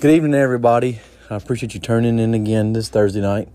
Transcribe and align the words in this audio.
Good 0.00 0.10
evening, 0.10 0.34
everybody. 0.34 1.00
I 1.30 1.36
appreciate 1.36 1.72
you 1.72 1.80
turning 1.80 2.18
in 2.18 2.34
again 2.34 2.72
this 2.74 2.88
Thursday 2.88 3.22
night. 3.22 3.48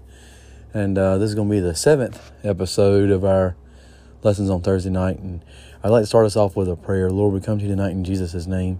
And 0.73 0.97
uh, 0.97 1.17
this 1.17 1.29
is 1.29 1.35
going 1.35 1.49
to 1.49 1.51
be 1.51 1.59
the 1.59 1.75
seventh 1.75 2.31
episode 2.43 3.11
of 3.11 3.23
our 3.23 3.55
lessons 4.23 4.49
on 4.49 4.61
Thursday 4.61 4.89
night. 4.89 5.19
And 5.19 5.43
I'd 5.83 5.89
like 5.89 6.01
to 6.03 6.07
start 6.07 6.25
us 6.25 6.35
off 6.35 6.55
with 6.55 6.67
a 6.69 6.77
prayer. 6.77 7.11
Lord, 7.11 7.33
we 7.33 7.41
come 7.41 7.59
to 7.59 7.63
you 7.63 7.69
tonight 7.69 7.91
in 7.91 8.03
Jesus' 8.03 8.47
name. 8.47 8.79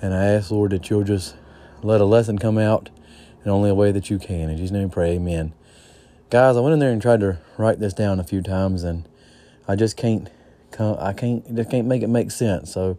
And 0.00 0.14
I 0.14 0.26
ask, 0.26 0.50
Lord, 0.52 0.70
that 0.72 0.88
you'll 0.88 1.02
just 1.02 1.34
let 1.82 2.00
a 2.00 2.04
lesson 2.04 2.38
come 2.38 2.58
out 2.58 2.90
in 3.44 3.50
only 3.50 3.70
a 3.70 3.74
way 3.74 3.90
that 3.90 4.08
you 4.10 4.18
can. 4.18 4.50
In 4.50 4.56
Jesus' 4.56 4.70
name, 4.70 4.90
pray. 4.90 5.14
Amen. 5.14 5.54
Guys, 6.30 6.56
I 6.56 6.60
went 6.60 6.74
in 6.74 6.78
there 6.78 6.92
and 6.92 7.02
tried 7.02 7.20
to 7.20 7.38
write 7.56 7.80
this 7.80 7.94
down 7.94 8.20
a 8.20 8.24
few 8.24 8.42
times, 8.42 8.84
and 8.84 9.08
I 9.66 9.76
just 9.76 9.96
can't. 9.96 10.30
Come, 10.70 10.98
I 11.00 11.14
can't. 11.14 11.56
Just 11.56 11.70
can't 11.70 11.86
make 11.88 12.02
it 12.02 12.08
make 12.08 12.30
sense. 12.30 12.70
So 12.70 12.98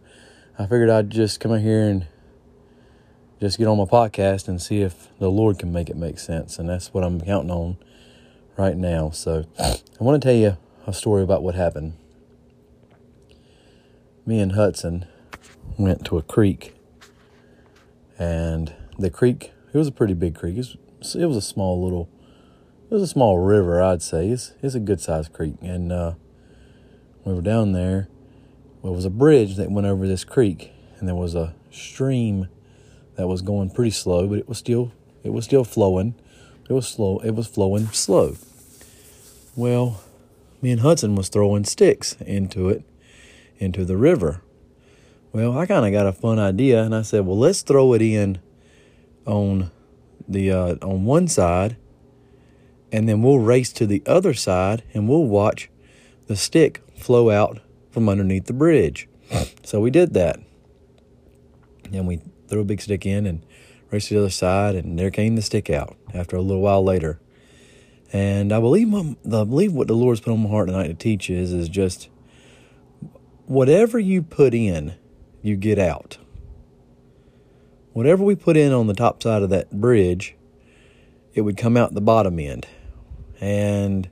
I 0.58 0.64
figured 0.64 0.90
I'd 0.90 1.10
just 1.10 1.38
come 1.38 1.56
here 1.58 1.88
and 1.88 2.06
just 3.40 3.58
get 3.58 3.66
on 3.66 3.78
my 3.78 3.84
podcast 3.84 4.48
and 4.48 4.60
see 4.60 4.80
if 4.80 5.08
the 5.18 5.30
Lord 5.30 5.58
can 5.58 5.72
make 5.72 5.88
it 5.88 5.96
make 5.96 6.18
sense. 6.18 6.58
And 6.58 6.68
that's 6.68 6.92
what 6.92 7.04
I'm 7.04 7.20
counting 7.20 7.50
on 7.50 7.76
right 8.56 8.76
now. 8.76 9.10
So 9.10 9.44
I 9.58 9.78
want 10.00 10.20
to 10.20 10.26
tell 10.26 10.36
you 10.36 10.56
a 10.86 10.92
story 10.92 11.22
about 11.22 11.42
what 11.42 11.54
happened. 11.54 11.94
Me 14.26 14.40
and 14.40 14.52
Hudson 14.52 15.06
went 15.78 16.04
to 16.06 16.18
a 16.18 16.22
creek, 16.22 16.74
and 18.18 18.74
the 18.98 19.08
creek, 19.08 19.52
it 19.72 19.78
was 19.78 19.88
a 19.88 19.92
pretty 19.92 20.14
big 20.14 20.34
creek. 20.34 20.56
It 20.56 20.76
was, 21.00 21.14
it 21.14 21.24
was 21.26 21.36
a 21.36 21.42
small 21.42 21.82
little, 21.82 22.10
it 22.90 22.94
was 22.94 23.02
a 23.02 23.06
small 23.06 23.38
river, 23.38 23.82
I'd 23.82 24.02
say. 24.02 24.28
It's, 24.28 24.52
it's 24.62 24.74
a 24.74 24.80
good 24.80 25.00
sized 25.00 25.32
creek. 25.32 25.54
And 25.62 25.92
uh, 25.92 26.14
we 27.24 27.32
were 27.32 27.40
down 27.40 27.72
there. 27.72 28.08
It 28.84 28.90
was 28.90 29.04
a 29.04 29.10
bridge 29.10 29.56
that 29.56 29.70
went 29.70 29.86
over 29.86 30.06
this 30.06 30.24
creek, 30.24 30.72
and 30.98 31.08
there 31.08 31.14
was 31.14 31.34
a 31.34 31.54
stream 31.70 32.48
that 33.18 33.26
was 33.26 33.42
going 33.42 33.68
pretty 33.68 33.90
slow, 33.90 34.28
but 34.28 34.38
it 34.38 34.48
was 34.48 34.58
still 34.58 34.92
it 35.24 35.32
was 35.32 35.44
still 35.44 35.64
flowing. 35.64 36.14
It 36.70 36.72
was 36.72 36.86
slow. 36.86 37.18
It 37.18 37.32
was 37.32 37.48
flowing 37.48 37.88
slow. 37.88 38.36
Well, 39.56 40.00
me 40.62 40.70
and 40.70 40.80
Hudson 40.80 41.16
was 41.16 41.28
throwing 41.28 41.64
sticks 41.64 42.16
into 42.20 42.68
it, 42.68 42.84
into 43.58 43.84
the 43.84 43.96
river. 43.96 44.42
Well, 45.32 45.58
I 45.58 45.66
kind 45.66 45.84
of 45.84 45.90
got 45.90 46.06
a 46.06 46.12
fun 46.12 46.38
idea, 46.38 46.82
and 46.84 46.94
I 46.94 47.02
said, 47.02 47.26
"Well, 47.26 47.36
let's 47.36 47.62
throw 47.62 47.92
it 47.92 48.02
in 48.02 48.38
on 49.26 49.72
the 50.28 50.52
uh, 50.52 50.76
on 50.80 51.04
one 51.04 51.26
side, 51.26 51.76
and 52.92 53.08
then 53.08 53.20
we'll 53.20 53.40
race 53.40 53.72
to 53.74 53.86
the 53.86 54.02
other 54.06 54.32
side, 54.32 54.84
and 54.94 55.08
we'll 55.08 55.24
watch 55.24 55.68
the 56.28 56.36
stick 56.36 56.82
flow 56.96 57.30
out 57.30 57.58
from 57.90 58.08
underneath 58.08 58.46
the 58.46 58.52
bridge." 58.52 59.08
So 59.64 59.80
we 59.80 59.90
did 59.90 60.14
that, 60.14 60.38
and 61.92 62.06
we 62.06 62.20
threw 62.48 62.60
a 62.60 62.64
big 62.64 62.80
stick 62.80 63.06
in 63.06 63.26
and 63.26 63.44
raced 63.90 64.08
to 64.08 64.14
the 64.14 64.20
other 64.20 64.30
side, 64.30 64.74
and 64.74 64.98
there 64.98 65.10
came 65.10 65.36
the 65.36 65.42
stick 65.42 65.70
out 65.70 65.96
after 66.12 66.36
a 66.36 66.42
little 66.42 66.62
while 66.62 66.82
later. 66.82 67.20
And 68.12 68.52
I 68.52 68.60
believe 68.60 68.88
my, 68.88 69.16
I 69.26 69.44
believe 69.44 69.72
what 69.72 69.86
the 69.86 69.94
Lord's 69.94 70.20
put 70.20 70.32
on 70.32 70.42
my 70.42 70.48
heart 70.48 70.68
tonight 70.68 70.88
to 70.88 70.94
teach 70.94 71.28
is 71.28 71.52
is 71.52 71.68
just 71.68 72.08
whatever 73.46 73.98
you 73.98 74.22
put 74.22 74.54
in, 74.54 74.94
you 75.42 75.56
get 75.56 75.78
out. 75.78 76.18
Whatever 77.92 78.22
we 78.22 78.34
put 78.34 78.56
in 78.56 78.72
on 78.72 78.86
the 78.86 78.94
top 78.94 79.22
side 79.22 79.42
of 79.42 79.50
that 79.50 79.70
bridge, 79.72 80.36
it 81.34 81.42
would 81.42 81.56
come 81.56 81.76
out 81.76 81.94
the 81.94 82.00
bottom 82.00 82.38
end. 82.38 82.66
And 83.40 84.08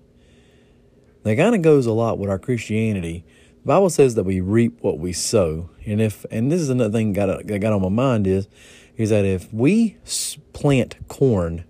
that 1.23 1.37
kind 1.37 1.55
of 1.55 1.62
goes 1.62 1.87
a 1.87 1.93
lot 1.93 2.19
with 2.19 2.31
our 2.31 2.39
Christianity. 2.39 3.25
Bible 3.67 3.91
says 3.91 4.14
that 4.14 4.22
we 4.22 4.41
reap 4.41 4.78
what 4.81 5.00
we 5.00 5.12
sow. 5.12 5.69
And 5.84 6.00
if 6.00 6.25
and 6.31 6.53
this 6.53 6.61
is 6.61 6.70
another 6.70 6.92
thing 6.92 7.12
got 7.12 7.47
that 7.47 7.59
got 7.59 7.72
on 7.72 7.83
my 7.83 7.89
mind 7.89 8.27
is 8.27 8.47
is 8.97 9.11
that 9.11 9.25
if 9.25 9.53
we 9.53 9.97
plant 10.53 10.97
corn 11.09 11.64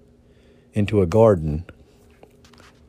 into 0.75 1.01
a 1.01 1.07
garden, 1.07 1.65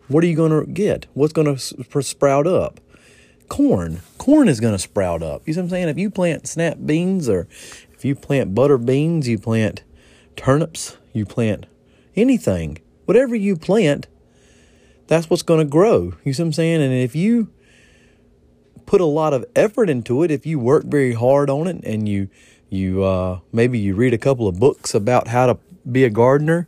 what 0.10 0.24
are 0.26 0.28
you 0.28 0.36
going 0.36 0.52
to 0.52 0.70
get? 0.70 1.08
What's 1.14 1.32
going 1.32 1.56
to 1.56 2.04
sprout 2.04 2.46
up? 2.46 2.82
Corn. 3.48 4.02
Corn 4.18 4.50
is 4.50 4.60
going 4.60 4.74
to 4.74 4.80
sprout 4.80 5.24
up. 5.24 5.42
You 5.46 5.54
see 5.54 5.62
what 5.62 5.64
I'm 5.64 5.70
saying? 5.70 5.88
If 5.88 5.98
you 5.98 6.12
plant 6.12 6.46
snap 6.46 6.78
beans 6.86 7.30
or 7.30 7.48
if 7.94 8.04
you 8.04 8.14
plant 8.14 8.54
butter 8.54 8.78
beans, 8.78 9.28
you 9.30 9.40
plant 9.40 9.84
turnips, 10.36 10.98
you 11.14 11.26
plant 11.26 11.66
anything, 12.16 12.80
whatever 13.06 13.36
you 13.36 13.56
plant, 13.56 14.08
that's 15.08 15.30
what's 15.30 15.44
going 15.44 15.66
to 15.66 15.66
grow. 15.66 16.14
You 16.26 16.34
see 16.34 16.44
what 16.44 16.48
I'm 16.48 16.54
saying? 16.54 16.82
And 16.82 16.94
if 16.94 17.16
you 17.16 17.50
put 18.88 19.02
a 19.02 19.06
lot 19.06 19.34
of 19.34 19.46
effort 19.56 19.90
into 19.90 20.24
it, 20.24 20.32
if 20.32 20.48
you 20.48 20.58
work 20.58 20.86
very 20.86 21.14
hard 21.14 21.52
on 21.52 21.68
it 21.68 21.84
and 21.84 22.10
you 22.10 22.30
you 22.70 23.04
uh, 23.04 23.40
maybe 23.54 23.78
you 23.78 23.94
read 23.94 24.14
a 24.14 24.18
couple 24.18 24.48
of 24.48 24.60
books 24.60 24.96
about 24.96 25.28
how 25.28 25.46
to 25.46 25.58
be 25.90 26.04
a 26.04 26.10
gardener 26.10 26.68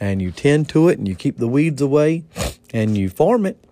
and 0.00 0.22
you 0.22 0.30
tend 0.30 0.68
to 0.70 0.88
it 0.88 0.98
and 0.98 1.06
you 1.06 1.14
keep 1.14 1.36
the 1.36 1.46
weeds 1.46 1.82
away 1.82 2.24
and 2.72 2.96
you 2.96 3.08
farm 3.08 3.46
it, 3.46 3.62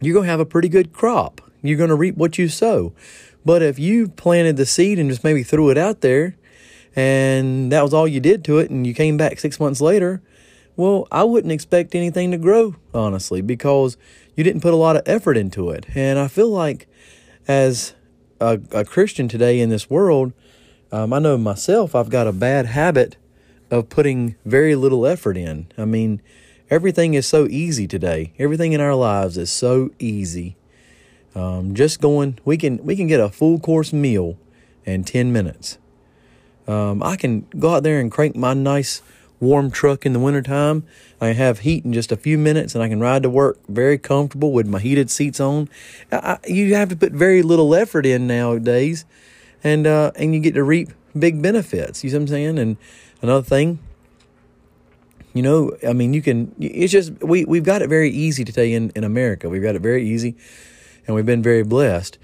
you're 0.00 0.14
going 0.14 0.26
to 0.26 0.30
have 0.30 0.40
a 0.40 0.46
pretty 0.46 0.68
good 0.68 0.92
crop. 0.92 1.40
You're 1.62 1.78
going 1.78 1.90
to 1.90 1.96
reap 1.96 2.16
what 2.16 2.38
you 2.38 2.48
sow. 2.48 2.92
But 3.44 3.62
if 3.62 3.78
you 3.78 4.08
planted 4.08 4.56
the 4.56 4.66
seed 4.66 4.98
and 4.98 5.10
just 5.10 5.24
maybe 5.24 5.42
threw 5.42 5.70
it 5.70 5.78
out 5.78 6.00
there 6.00 6.36
and 6.94 7.72
that 7.72 7.82
was 7.82 7.92
all 7.92 8.06
you 8.06 8.20
did 8.20 8.44
to 8.44 8.58
it 8.58 8.70
and 8.70 8.86
you 8.86 8.94
came 8.94 9.16
back 9.16 9.38
six 9.38 9.58
months 9.58 9.80
later, 9.80 10.22
well, 10.76 11.08
I 11.10 11.24
wouldn't 11.24 11.52
expect 11.52 11.96
anything 11.96 12.30
to 12.30 12.38
grow, 12.38 12.76
honestly, 12.94 13.40
because 13.40 13.96
you 14.38 14.44
didn't 14.44 14.62
put 14.62 14.72
a 14.72 14.76
lot 14.76 14.94
of 14.94 15.02
effort 15.04 15.36
into 15.36 15.70
it. 15.70 15.84
And 15.96 16.16
I 16.16 16.28
feel 16.28 16.48
like 16.48 16.86
as 17.48 17.94
a, 18.40 18.60
a 18.70 18.84
Christian 18.84 19.26
today 19.26 19.58
in 19.58 19.68
this 19.68 19.90
world, 19.90 20.32
um, 20.92 21.12
I 21.12 21.18
know 21.18 21.36
myself, 21.36 21.92
I've 21.96 22.08
got 22.08 22.28
a 22.28 22.32
bad 22.32 22.66
habit 22.66 23.16
of 23.68 23.88
putting 23.88 24.36
very 24.44 24.76
little 24.76 25.04
effort 25.06 25.36
in. 25.36 25.66
I 25.76 25.86
mean, 25.86 26.22
everything 26.70 27.14
is 27.14 27.26
so 27.26 27.48
easy 27.48 27.88
today. 27.88 28.32
Everything 28.38 28.72
in 28.72 28.80
our 28.80 28.94
lives 28.94 29.36
is 29.36 29.50
so 29.50 29.90
easy. 29.98 30.56
Um, 31.34 31.74
just 31.74 32.00
going, 32.00 32.38
we 32.44 32.56
can 32.56 32.78
we 32.84 32.94
can 32.94 33.08
get 33.08 33.18
a 33.18 33.30
full 33.30 33.58
course 33.58 33.92
meal 33.92 34.38
in 34.84 35.02
ten 35.02 35.32
minutes. 35.32 35.78
Um, 36.68 37.02
I 37.02 37.16
can 37.16 37.48
go 37.58 37.74
out 37.74 37.82
there 37.82 37.98
and 37.98 38.08
crank 38.08 38.36
my 38.36 38.54
nice 38.54 39.02
warm 39.40 39.70
truck 39.70 40.04
in 40.04 40.12
the 40.12 40.18
wintertime. 40.18 40.84
I 41.20 41.28
have 41.28 41.60
heat 41.60 41.84
in 41.84 41.92
just 41.92 42.12
a 42.12 42.16
few 42.16 42.38
minutes 42.38 42.74
and 42.74 42.82
I 42.82 42.88
can 42.88 43.00
ride 43.00 43.22
to 43.22 43.30
work 43.30 43.58
very 43.68 43.98
comfortable 43.98 44.52
with 44.52 44.66
my 44.66 44.78
heated 44.78 45.10
seats 45.10 45.40
on. 45.40 45.68
I, 46.10 46.38
you 46.46 46.74
have 46.74 46.88
to 46.90 46.96
put 46.96 47.12
very 47.12 47.42
little 47.42 47.74
effort 47.74 48.06
in 48.06 48.26
nowadays 48.26 49.04
and 49.62 49.86
uh, 49.86 50.12
and 50.16 50.34
you 50.34 50.40
get 50.40 50.54
to 50.54 50.64
reap 50.64 50.90
big 51.18 51.42
benefits. 51.42 52.04
You 52.04 52.10
see 52.10 52.16
what 52.16 52.22
I'm 52.22 52.28
saying? 52.28 52.58
And 52.58 52.76
another 53.22 53.42
thing, 53.42 53.78
you 55.34 55.42
know, 55.42 55.76
I 55.86 55.92
mean, 55.92 56.14
you 56.14 56.22
can. 56.22 56.54
It's 56.58 56.92
just 56.92 57.12
we 57.22 57.44
we've 57.44 57.64
got 57.64 57.82
it 57.82 57.88
very 57.88 58.10
easy 58.10 58.44
today 58.44 58.72
in 58.72 58.90
in 58.94 59.04
America. 59.04 59.48
We've 59.48 59.62
got 59.62 59.76
it 59.76 59.82
very 59.82 60.08
easy, 60.08 60.36
and 61.06 61.14
we've 61.14 61.26
been 61.26 61.42
very 61.42 61.62
blessed. 61.62 62.18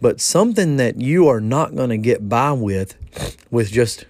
But 0.00 0.20
something 0.20 0.76
that 0.76 1.00
you 1.00 1.26
are 1.28 1.40
not 1.40 1.74
going 1.74 1.88
to 1.88 1.96
get 1.96 2.28
by 2.28 2.52
with, 2.52 2.96
with 3.50 3.70
just 3.70 4.04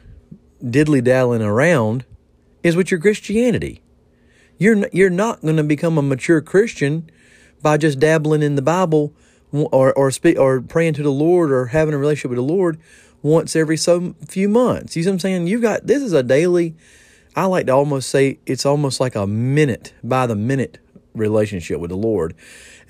diddly 0.64 1.02
dallying 1.02 1.44
around, 1.44 2.04
is 2.66 2.76
with 2.76 2.90
your 2.90 3.00
Christianity. 3.00 3.80
You're 4.58 4.88
you're 4.92 5.10
not 5.10 5.42
going 5.42 5.56
to 5.56 5.62
become 5.62 5.98
a 5.98 6.02
mature 6.02 6.40
Christian 6.40 7.08
by 7.62 7.76
just 7.76 8.00
dabbling 8.00 8.42
in 8.42 8.56
the 8.56 8.62
Bible 8.62 9.14
or 9.52 9.92
or 9.92 10.10
speak 10.10 10.38
or 10.38 10.60
praying 10.60 10.94
to 10.94 11.02
the 11.02 11.12
Lord 11.12 11.52
or 11.52 11.66
having 11.66 11.94
a 11.94 11.98
relationship 11.98 12.30
with 12.30 12.38
the 12.38 12.54
Lord 12.54 12.78
once 13.22 13.54
every 13.54 13.76
so 13.76 14.14
few 14.26 14.48
months. 14.48 14.96
You 14.96 15.02
see 15.02 15.08
what 15.08 15.14
I'm 15.14 15.18
saying? 15.20 15.46
You've 15.46 15.62
got 15.62 15.86
this 15.86 16.02
is 16.02 16.12
a 16.12 16.22
daily. 16.22 16.74
I 17.36 17.44
like 17.44 17.66
to 17.66 17.72
almost 17.72 18.08
say 18.08 18.40
it's 18.46 18.66
almost 18.66 18.98
like 18.98 19.14
a 19.14 19.26
minute 19.26 19.92
by 20.02 20.26
the 20.26 20.36
minute 20.36 20.78
relationship 21.14 21.78
with 21.78 21.90
the 21.90 21.96
Lord, 21.96 22.34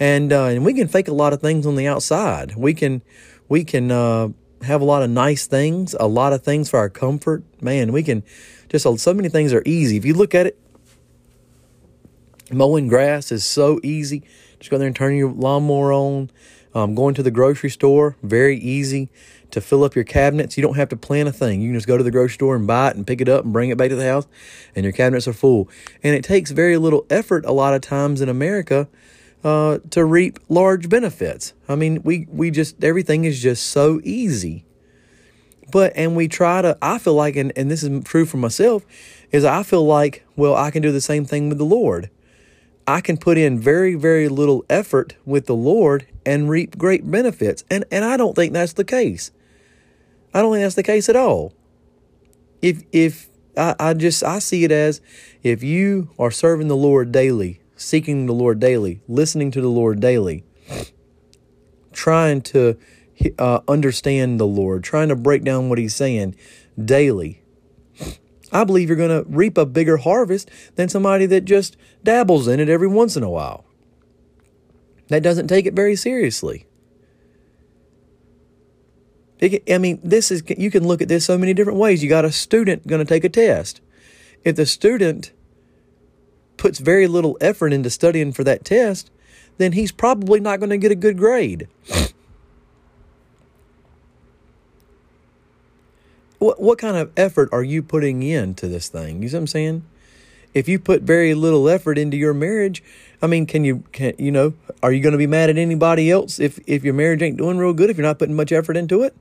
and 0.01 0.33
uh, 0.33 0.45
and 0.45 0.65
we 0.65 0.73
can 0.73 0.89
fake 0.89 1.09
a 1.09 1.15
lot 1.15 1.33
of 1.33 1.41
things 1.41 1.67
on 1.67 1.77
the 1.77 1.87
outside. 1.87 2.55
We 2.55 2.73
can 2.73 3.03
we 3.49 3.65
can 3.65 3.91
uh, 3.91 4.29
have 4.63 4.81
a 4.81 4.85
lot 4.85 5.03
of 5.03 5.11
nice 5.11 5.47
things, 5.47 5.95
a 5.99 6.07
lot 6.07 6.33
of 6.33 6.43
things 6.43 6.71
for 6.71 6.79
our 6.79 6.89
comfort. 6.89 7.45
Man, 7.61 7.93
we 7.93 8.03
can 8.03 8.23
just 8.69 8.85
so 9.01 9.15
many 9.15 9.29
things 9.29 9.53
are 9.53 9.63
easy. 9.65 9.97
If 9.97 10.05
you 10.05 10.15
look 10.15 10.35
at 10.35 10.47
it, 10.47 10.59
mowing 12.51 12.89
grass 12.89 13.31
is 13.33 13.45
so 13.45 13.81
easy. 13.83 14.23
Just 14.59 14.71
go 14.71 14.79
there 14.79 14.87
and 14.87 14.97
turn 14.97 15.17
your 15.17 15.31
lawnmower 15.31 15.93
on. 15.93 16.31
Um, 16.75 16.95
going 16.95 17.15
to 17.15 17.23
the 17.23 17.31
grocery 17.31 17.71
store, 17.71 18.17
very 18.23 18.59
easy 18.59 19.09
to 19.51 19.63
fill 19.63 19.83
up 19.83 19.95
your 19.95 20.05
cabinets. 20.05 20.59
You 20.59 20.63
don't 20.63 20.77
have 20.77 20.91
to 20.91 20.97
plan 20.97 21.27
a 21.27 21.33
thing. 21.33 21.63
You 21.63 21.69
can 21.69 21.75
just 21.75 21.87
go 21.87 21.97
to 21.97 22.05
the 22.05 22.11
grocery 22.11 22.35
store 22.35 22.55
and 22.55 22.67
buy 22.67 22.91
it 22.91 22.97
and 22.97 23.07
pick 23.07 23.23
it 23.23 23.31
up 23.31 23.45
and 23.45 23.53
bring 23.55 23.71
it 23.71 23.79
back 23.79 23.89
to 23.89 23.97
the 23.97 24.05
house, 24.05 24.27
and 24.75 24.85
your 24.85 24.93
cabinets 24.93 25.27
are 25.27 25.33
full. 25.33 25.71
And 26.03 26.15
it 26.15 26.23
takes 26.23 26.51
very 26.51 26.77
little 26.77 27.07
effort 27.09 27.47
a 27.47 27.53
lot 27.53 27.73
of 27.73 27.81
times 27.81 28.21
in 28.21 28.29
America 28.29 28.89
uh, 29.47 29.79
to 29.91 30.05
reap 30.05 30.41
large 30.49 30.89
benefits. 30.89 31.53
I 31.69 31.77
mean, 31.77 32.03
we, 32.03 32.27
we 32.29 32.51
just, 32.51 32.83
everything 32.83 33.25
is 33.25 33.41
just 33.41 33.69
so 33.69 34.01
easy. 34.03 34.65
But, 35.71 35.93
and 35.95 36.17
we 36.17 36.27
try 36.27 36.63
to, 36.63 36.77
I 36.83 36.99
feel 36.99 37.15
like, 37.15 37.37
and, 37.37 37.53
and 37.55 37.71
this 37.71 37.85
is 37.85 38.03
true 38.03 38.27
for 38.27 38.39
myself, 38.39 38.85
is 39.31 39.45
I 39.45 39.63
feel 39.63 39.87
like, 39.87 40.25
well, 40.35 40.57
I 40.57 40.73
can 40.73 40.83
do 40.83 40.91
the 40.91 41.01
same 41.01 41.25
thing 41.25 41.49
with 41.49 41.59
the 41.59 41.65
Lord. 41.65 42.11
I 42.89 43.01
can 43.01 43.19
put 43.19 43.39
in 43.39 43.61
very, 43.61 43.95
very 43.95 44.29
little 44.29 44.65
effort 44.69 45.15
with 45.25 45.47
the 45.47 45.55
Lord 45.55 46.09
and 46.25 46.51
reap 46.51 46.77
great 46.77 47.09
benefits. 47.09 47.63
And, 47.71 47.85
and 47.93 48.05
I 48.05 48.17
don't 48.17 48.35
think 48.35 48.53
that's 48.53 48.73
the 48.73 48.85
case. 48.85 49.31
I 50.35 50.43
don't 50.43 50.55
think 50.55 50.65
that's 50.65 50.75
the 50.75 50.83
case 50.83 51.09
at 51.09 51.15
all. 51.15 51.53
If, 52.63 52.83
if 52.91 53.29
I, 53.57 53.77
I 53.79 53.95
just 53.95 54.25
I 54.25 54.41
see 54.41 54.65
it 54.65 54.73
as 54.73 55.01
if 55.45 55.63
you 55.63 56.11
are 56.19 56.33
serving 56.33 56.67
the 56.67 56.77
Lord 56.77 57.13
daily, 57.13 57.61
seeking 57.77 58.27
the 58.27 58.33
Lord 58.33 58.59
daily, 58.59 59.01
listening 59.07 59.51
to 59.53 59.61
the 59.61 59.69
Lord 59.69 60.01
daily, 60.01 60.45
trying 61.93 62.43
to 62.43 62.77
uh, 63.39 63.61
understand 63.69 64.41
the 64.41 64.47
Lord, 64.47 64.83
trying 64.83 65.09
to 65.09 65.17
break 65.17 65.45
down 65.45 65.69
what 65.69 65.79
He's 65.79 65.95
saying 65.95 66.35
daily. 66.83 67.43
I 68.53 68.65
believe 68.65 68.89
you're 68.89 68.97
going 68.97 69.25
to 69.25 69.29
reap 69.29 69.59
a 69.59 69.67
bigger 69.67 69.99
harvest 69.99 70.51
than 70.77 70.89
somebody 70.89 71.27
that 71.27 71.45
just 71.45 71.77
dabbles 72.03 72.49
in 72.49 72.61
it 72.61 72.69
every 72.69 72.89
once 72.89 73.17
in 73.17 73.23
a 73.23 73.31
while. 73.31 73.65
That 75.09 75.23
doesn't 75.23 75.49
take 75.49 75.67
it 75.67 75.75
very 75.75 75.97
seriously. 75.97 76.67
I 79.43 79.79
mean, 79.79 80.01
this 80.03 80.31
is 80.31 80.43
you 80.57 80.71
can 80.71 80.87
look 80.87 81.03
at 81.03 81.09
this 81.09 81.27
so 81.27 81.37
many 81.37 81.53
different 81.53 81.79
ways. 81.79 82.03
You 82.03 82.09
got 82.09 82.25
a 82.25 82.33
student 82.33 82.87
going 82.87 83.05
to 83.05 83.05
take 83.05 83.25
a 83.25 83.29
test. 83.29 83.81
If 84.45 84.57
the 84.57 84.65
student 84.65 85.33
puts 86.57 86.79
very 86.79 87.07
little 87.07 87.37
effort 87.41 87.73
into 87.73 87.91
studying 87.91 88.33
for 88.33 88.45
that 88.45 88.65
test, 88.65 89.11
then 89.59 89.73
he's 89.73 89.93
probably 89.93 90.41
not 90.41 90.61
going 90.61 90.71
to 90.71 90.79
get 90.79 90.93
a 90.93 90.97
good 90.97 91.17
grade. 91.17 91.69
what 96.39 96.61
what 96.61 96.79
kind 96.79 96.97
of 96.97 97.11
effort 97.17 97.49
are 97.53 97.63
you 97.63 97.83
putting 97.83 98.23
into 98.23 98.69
this 98.69 98.89
thing? 98.89 99.23
You 99.23 99.29
see 99.29 99.37
what 99.37 99.41
I'm 99.41 99.47
saying? 99.47 99.85
If 100.55 100.69
you 100.69 100.79
put 100.79 101.03
very 101.03 101.35
little 101.35 101.69
effort 101.69 101.99
into 101.99 102.17
your 102.17 102.33
marriage, 102.33 102.83
I 103.21 103.27
mean, 103.27 103.47
can 103.47 103.65
you 103.65 103.85
can 103.93 104.15
you 104.19 104.31
know, 104.31 104.55
are 104.83 104.93
you 104.93 105.03
going 105.03 105.13
to 105.13 105.19
be 105.19 105.27
mad 105.27 105.51
at 105.51 105.59
anybody 105.59 106.11
else 106.11 106.39
if 106.39 106.59
if 106.67 106.85
your 106.85 106.95
marriage 106.95 107.23
ain't 107.23 107.37
doing 107.37 107.59
real 107.59 107.73
good 107.73 107.91
if 107.91 107.97
you're 107.97 108.07
not 108.07 108.19
putting 108.19 108.37
much 108.37 108.53
effort 108.53 108.77
into 108.77 109.03
it? 109.03 109.15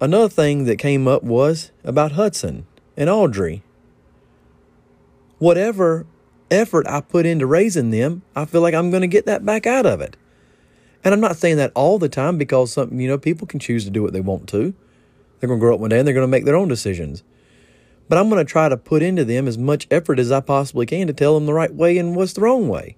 Another 0.00 0.28
thing 0.28 0.64
that 0.64 0.76
came 0.76 1.08
up 1.08 1.22
was 1.22 1.70
about 1.84 2.12
Hudson 2.12 2.66
and 2.96 3.08
Audrey. 3.08 3.62
Whatever 5.38 6.06
effort 6.50 6.86
I 6.88 7.00
put 7.00 7.26
into 7.26 7.46
raising 7.46 7.90
them, 7.90 8.22
I 8.34 8.44
feel 8.44 8.60
like 8.60 8.74
I'm 8.74 8.90
going 8.90 9.02
to 9.02 9.06
get 9.06 9.26
that 9.26 9.44
back 9.44 9.66
out 9.66 9.86
of 9.86 10.00
it. 10.00 10.16
And 11.02 11.12
I'm 11.12 11.20
not 11.20 11.36
saying 11.36 11.56
that 11.58 11.72
all 11.74 11.98
the 11.98 12.08
time 12.08 12.38
because 12.38 12.72
some, 12.72 12.98
you 12.98 13.08
know, 13.08 13.18
people 13.18 13.46
can 13.46 13.60
choose 13.60 13.84
to 13.84 13.90
do 13.90 14.02
what 14.02 14.12
they 14.12 14.20
want 14.20 14.48
to. 14.50 14.74
They're 15.38 15.48
going 15.48 15.60
to 15.60 15.64
grow 15.64 15.74
up 15.74 15.80
one 15.80 15.90
day 15.90 15.98
and 15.98 16.06
they're 16.06 16.14
going 16.14 16.24
to 16.24 16.30
make 16.30 16.46
their 16.46 16.56
own 16.56 16.68
decisions. 16.68 17.22
But 18.08 18.18
I'm 18.18 18.28
going 18.30 18.44
to 18.44 18.50
try 18.50 18.68
to 18.68 18.76
put 18.76 19.02
into 19.02 19.24
them 19.24 19.46
as 19.46 19.58
much 19.58 19.86
effort 19.90 20.18
as 20.18 20.32
I 20.32 20.40
possibly 20.40 20.86
can 20.86 21.06
to 21.06 21.12
tell 21.12 21.34
them 21.34 21.46
the 21.46 21.52
right 21.52 21.74
way 21.74 21.98
and 21.98 22.16
what's 22.16 22.32
the 22.32 22.42
wrong 22.42 22.68
way. 22.68 22.96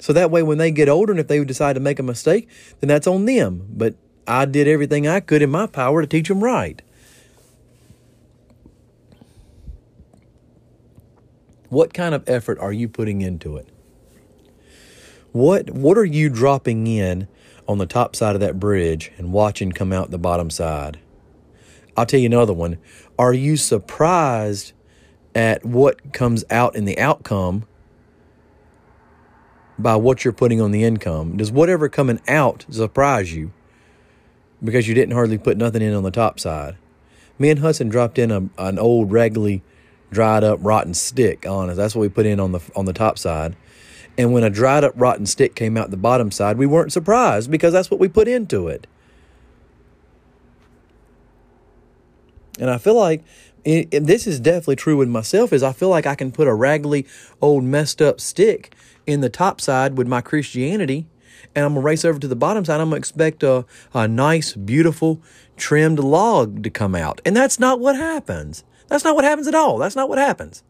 So 0.00 0.12
that 0.12 0.30
way, 0.30 0.42
when 0.44 0.58
they 0.58 0.70
get 0.70 0.88
older 0.88 1.12
and 1.12 1.18
if 1.18 1.26
they 1.26 1.42
decide 1.44 1.72
to 1.74 1.80
make 1.80 1.98
a 1.98 2.04
mistake, 2.04 2.48
then 2.80 2.88
that's 2.88 3.06
on 3.06 3.24
them. 3.24 3.66
But 3.70 3.96
I 4.26 4.44
did 4.44 4.68
everything 4.68 5.08
I 5.08 5.20
could 5.20 5.42
in 5.42 5.50
my 5.50 5.66
power 5.66 6.00
to 6.02 6.06
teach 6.06 6.28
them 6.28 6.44
right. 6.44 6.80
What 11.68 11.92
kind 11.92 12.14
of 12.14 12.28
effort 12.28 12.58
are 12.58 12.72
you 12.72 12.88
putting 12.88 13.20
into 13.20 13.56
it? 13.56 13.68
What 15.32 15.70
what 15.70 15.98
are 15.98 16.04
you 16.04 16.30
dropping 16.30 16.86
in 16.86 17.28
on 17.66 17.78
the 17.78 17.86
top 17.86 18.16
side 18.16 18.34
of 18.34 18.40
that 18.40 18.58
bridge 18.58 19.12
and 19.18 19.32
watching 19.32 19.72
come 19.72 19.92
out 19.92 20.10
the 20.10 20.18
bottom 20.18 20.50
side? 20.50 20.98
I'll 21.96 22.06
tell 22.06 22.20
you 22.20 22.26
another 22.26 22.54
one. 22.54 22.78
Are 23.18 23.34
you 23.34 23.56
surprised 23.56 24.72
at 25.34 25.64
what 25.66 26.12
comes 26.12 26.44
out 26.48 26.74
in 26.74 26.86
the 26.86 26.98
outcome 26.98 27.66
by 29.78 29.96
what 29.96 30.24
you're 30.24 30.32
putting 30.32 30.60
on 30.60 30.70
the 30.70 30.84
income? 30.84 31.36
Does 31.36 31.52
whatever 31.52 31.88
coming 31.88 32.20
out 32.26 32.64
surprise 32.70 33.34
you 33.34 33.52
because 34.64 34.88
you 34.88 34.94
didn't 34.94 35.14
hardly 35.14 35.38
put 35.38 35.58
nothing 35.58 35.82
in 35.82 35.92
on 35.92 36.02
the 36.02 36.10
top 36.10 36.40
side? 36.40 36.76
Me 37.38 37.50
and 37.50 37.60
Hudson 37.60 37.88
dropped 37.88 38.18
in 38.18 38.30
a, 38.30 38.48
an 38.58 38.78
old, 38.78 39.12
raggedy, 39.12 39.62
dried 40.10 40.44
up, 40.44 40.58
rotten 40.62 40.94
stick 40.94 41.46
on 41.46 41.70
us. 41.70 41.76
That's 41.76 41.94
what 41.94 42.02
we 42.02 42.08
put 42.08 42.26
in 42.26 42.40
on 42.40 42.52
the 42.52 42.60
on 42.74 42.84
the 42.84 42.92
top 42.92 43.18
side 43.18 43.56
and 44.18 44.32
when 44.32 44.42
a 44.42 44.50
dried 44.50 44.82
up 44.82 44.92
rotten 44.96 45.24
stick 45.26 45.54
came 45.54 45.76
out 45.76 45.92
the 45.92 45.96
bottom 45.96 46.32
side, 46.32 46.58
we 46.58 46.66
weren't 46.66 46.92
surprised 46.92 47.50
because 47.52 47.72
that's 47.72 47.88
what 47.88 48.00
we 48.00 48.08
put 48.08 48.26
into 48.26 48.66
it. 48.66 48.88
And 52.58 52.68
I 52.68 52.78
feel 52.78 52.96
like 52.96 53.22
and 53.64 54.06
this 54.06 54.26
is 54.26 54.40
definitely 54.40 54.76
true 54.76 54.96
with 54.96 55.08
myself 55.08 55.52
is 55.52 55.62
I 55.62 55.72
feel 55.72 55.88
like 55.88 56.06
I 56.06 56.16
can 56.16 56.32
put 56.32 56.48
a 56.48 56.54
raggedy 56.54 57.06
old 57.40 57.64
messed 57.64 58.02
up 58.02 58.20
stick 58.20 58.74
in 59.06 59.20
the 59.20 59.28
top 59.28 59.60
side 59.60 59.96
with 59.96 60.08
my 60.08 60.20
Christianity 60.20 61.06
and 61.54 61.64
I'm 61.64 61.74
gonna 61.74 61.84
race 61.84 62.04
over 62.04 62.18
to 62.18 62.28
the 62.28 62.36
bottom 62.36 62.64
side. 62.64 62.80
I'm 62.80 62.88
gonna 62.88 62.96
expect 62.96 63.44
a, 63.44 63.64
a 63.94 64.08
nice, 64.08 64.54
beautiful, 64.54 65.22
trimmed 65.56 66.00
log 66.00 66.64
to 66.64 66.70
come 66.70 66.96
out. 66.96 67.20
And 67.24 67.36
that's 67.36 67.60
not 67.60 67.78
what 67.78 67.94
happens. 67.94 68.64
That's 68.88 69.04
not 69.04 69.14
what 69.14 69.24
happens 69.24 69.46
at 69.46 69.54
all. 69.54 69.78
That's 69.78 69.96
not 69.96 70.08
what 70.08 70.18
happens. 70.18 70.62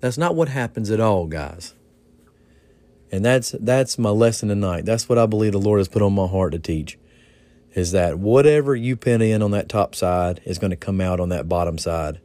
That's 0.00 0.18
not 0.18 0.34
what 0.34 0.48
happens 0.48 0.90
at 0.90 1.00
all, 1.00 1.26
guys. 1.26 1.74
And 3.10 3.24
that's 3.24 3.54
that's 3.60 3.98
my 3.98 4.10
lesson 4.10 4.48
tonight. 4.48 4.84
That's 4.84 5.08
what 5.08 5.18
I 5.18 5.26
believe 5.26 5.52
the 5.52 5.58
Lord 5.58 5.78
has 5.78 5.88
put 5.88 6.02
on 6.02 6.12
my 6.12 6.26
heart 6.26 6.52
to 6.52 6.58
teach. 6.58 6.98
Is 7.74 7.92
that 7.92 8.18
whatever 8.18 8.74
you 8.74 8.96
pin 8.96 9.22
in 9.22 9.42
on 9.42 9.50
that 9.52 9.68
top 9.68 9.94
side 9.94 10.40
is 10.44 10.58
going 10.58 10.70
to 10.70 10.76
come 10.76 11.00
out 11.00 11.20
on 11.20 11.28
that 11.28 11.48
bottom 11.48 11.78
side. 11.78 12.20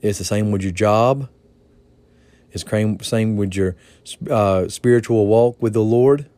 It's 0.00 0.18
the 0.18 0.24
same 0.24 0.50
with 0.50 0.62
your 0.62 0.72
job. 0.72 1.28
It's 2.52 2.64
same 3.08 3.36
with 3.36 3.54
your 3.54 3.76
uh, 4.28 4.68
spiritual 4.68 5.26
walk 5.26 5.62
with 5.62 5.72
the 5.72 5.82
Lord. 5.82 6.28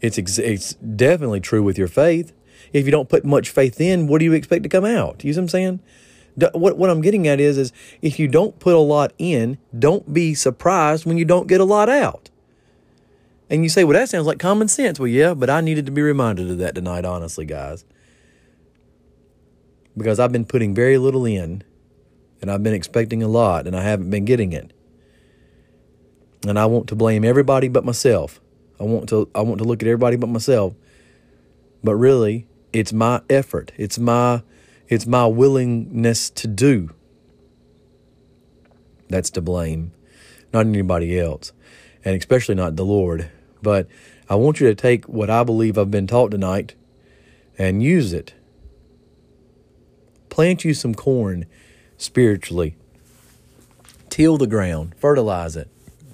It's 0.00 0.18
ex- 0.18 0.38
it's 0.38 0.74
definitely 0.74 1.40
true 1.40 1.62
with 1.62 1.78
your 1.78 1.88
faith. 1.88 2.32
If 2.72 2.84
you 2.84 2.90
don't 2.90 3.08
put 3.08 3.24
much 3.24 3.50
faith 3.50 3.80
in, 3.80 4.06
what 4.06 4.18
do 4.18 4.24
you 4.24 4.32
expect 4.32 4.62
to 4.64 4.68
come 4.68 4.84
out? 4.84 5.24
You 5.24 5.32
see 5.32 5.38
what 5.38 5.44
I'm 5.44 5.48
saying? 5.48 5.80
what 6.52 6.78
what 6.78 6.90
I'm 6.90 7.00
getting 7.00 7.26
at 7.28 7.40
is 7.40 7.58
is 7.58 7.72
if 8.00 8.18
you 8.18 8.28
don't 8.28 8.58
put 8.58 8.74
a 8.74 8.78
lot 8.78 9.12
in, 9.18 9.58
don't 9.76 10.12
be 10.12 10.34
surprised 10.34 11.04
when 11.04 11.18
you 11.18 11.24
don't 11.24 11.46
get 11.46 11.60
a 11.60 11.64
lot 11.64 11.88
out. 11.88 12.30
And 13.48 13.64
you 13.64 13.68
say, 13.68 13.82
well, 13.82 13.98
that 13.98 14.08
sounds 14.08 14.26
like 14.26 14.38
common 14.38 14.68
sense. 14.68 15.00
Well, 15.00 15.08
yeah, 15.08 15.34
but 15.34 15.50
I 15.50 15.60
needed 15.60 15.84
to 15.86 15.92
be 15.92 16.02
reminded 16.02 16.50
of 16.50 16.58
that 16.58 16.76
tonight, 16.76 17.04
honestly, 17.04 17.44
guys. 17.44 17.84
Because 19.96 20.20
I've 20.20 20.30
been 20.30 20.44
putting 20.44 20.72
very 20.72 20.98
little 20.98 21.26
in, 21.26 21.64
and 22.40 22.50
I've 22.50 22.62
been 22.62 22.74
expecting 22.74 23.24
a 23.24 23.28
lot, 23.28 23.66
and 23.66 23.74
I 23.76 23.82
haven't 23.82 24.08
been 24.08 24.24
getting 24.24 24.52
it. 24.52 24.72
And 26.46 26.60
I 26.60 26.66
want 26.66 26.86
to 26.88 26.94
blame 26.94 27.24
everybody 27.24 27.66
but 27.66 27.84
myself. 27.84 28.40
I 28.80 28.84
want 28.84 29.08
to 29.10 29.28
I 29.34 29.42
want 29.42 29.58
to 29.58 29.64
look 29.64 29.82
at 29.82 29.86
everybody 29.86 30.16
but 30.16 30.28
myself. 30.28 30.74
But 31.84 31.96
really, 31.96 32.46
it's 32.72 32.92
my 32.92 33.20
effort. 33.28 33.72
It's 33.76 33.98
my 33.98 34.42
it's 34.88 35.06
my 35.06 35.26
willingness 35.26 36.30
to 36.30 36.48
do 36.48 36.90
that's 39.08 39.30
to 39.30 39.40
blame, 39.40 39.92
not 40.52 40.66
anybody 40.66 41.18
else, 41.18 41.52
and 42.04 42.16
especially 42.16 42.54
not 42.54 42.76
the 42.76 42.84
Lord. 42.84 43.30
But 43.62 43.88
I 44.28 44.36
want 44.36 44.60
you 44.60 44.68
to 44.68 44.74
take 44.74 45.06
what 45.06 45.28
I 45.28 45.44
believe 45.44 45.76
I've 45.76 45.90
been 45.90 46.06
taught 46.06 46.30
tonight 46.30 46.74
and 47.58 47.82
use 47.82 48.12
it. 48.12 48.34
Plant 50.28 50.64
you 50.64 50.72
some 50.72 50.94
corn 50.94 51.46
spiritually. 51.98 52.76
Till 54.08 54.38
the 54.38 54.46
ground, 54.46 54.94
fertilize 54.96 55.56
it, 55.56 55.68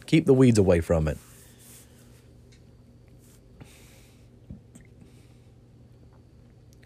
keep 0.06 0.26
the 0.26 0.34
weeds 0.34 0.58
away 0.58 0.80
from 0.80 1.08
it. 1.08 1.18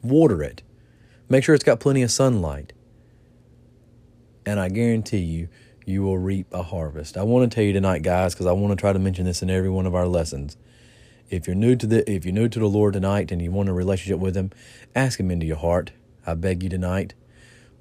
Water 0.03 0.43
it. 0.43 0.63
Make 1.29 1.45
sure 1.45 1.55
it's 1.55 1.65
got 1.65 1.81
plenty 1.81 2.03
of 2.03 2.11
sunlight. 2.11 2.73
And 4.47 4.59
I 4.59 4.69
guarantee 4.69 5.19
you, 5.19 5.49
you 5.87 6.03
will 6.03 6.19
reap 6.19 6.47
a 6.53 6.63
harvest. 6.63 7.17
I 7.17 7.23
want 7.23 7.51
to 7.51 7.55
tell 7.55 7.65
you 7.65 7.73
tonight, 7.73 8.03
guys, 8.03 8.35
because 8.35 8.47
I 8.47 8.53
want 8.53 8.73
to 8.73 8.81
try 8.81 8.93
to 8.93 8.99
mention 8.99 9.25
this 9.25 9.43
in 9.43 9.51
every 9.51 9.71
one 9.71 9.87
of 9.87 9.95
our 9.95 10.07
lessons. 10.07 10.57
If 11.29 11.47
you're 11.47 11.57
new 11.57 11.77
to 11.77 11.87
the 11.87 12.11
if 12.11 12.25
you're 12.25 12.35
new 12.35 12.49
to 12.49 12.59
the 12.59 12.67
Lord 12.67 12.95
tonight 12.95 13.31
and 13.31 13.41
you 13.41 13.53
want 13.53 13.69
a 13.69 13.73
relationship 13.73 14.19
with 14.19 14.37
Him, 14.37 14.51
ask 14.95 15.21
Him 15.21 15.31
into 15.31 15.47
your 15.47 15.57
heart. 15.57 15.93
I 16.27 16.35
beg 16.35 16.63
you 16.63 16.69
tonight. 16.69 17.15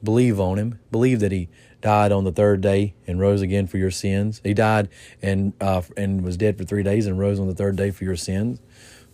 Believe 0.04 0.40
on 0.40 0.58
Him. 0.58 0.80
Believe 0.92 1.20
that 1.22 1.32
He 1.32 1.50
died 1.82 2.12
on 2.12 2.26
the 2.26 2.32
third 2.32 2.62
day 2.62 2.94
and 3.08 3.20
rose 3.20 3.42
again 3.42 3.66
for 3.66 3.78
your 3.78 3.92
sins. 3.92 4.40
He 4.44 4.54
died 4.54 4.90
and 5.22 5.54
uh, 5.60 5.82
and 5.98 6.24
was 6.24 6.38
dead 6.38 6.58
for 6.58 6.64
three 6.64 6.84
days 6.84 7.08
and 7.08 7.18
rose 7.18 7.40
on 7.40 7.48
the 7.48 7.56
third 7.56 7.76
day 7.76 7.90
for 7.90 8.04
your 8.04 8.16
sins. 8.16 8.60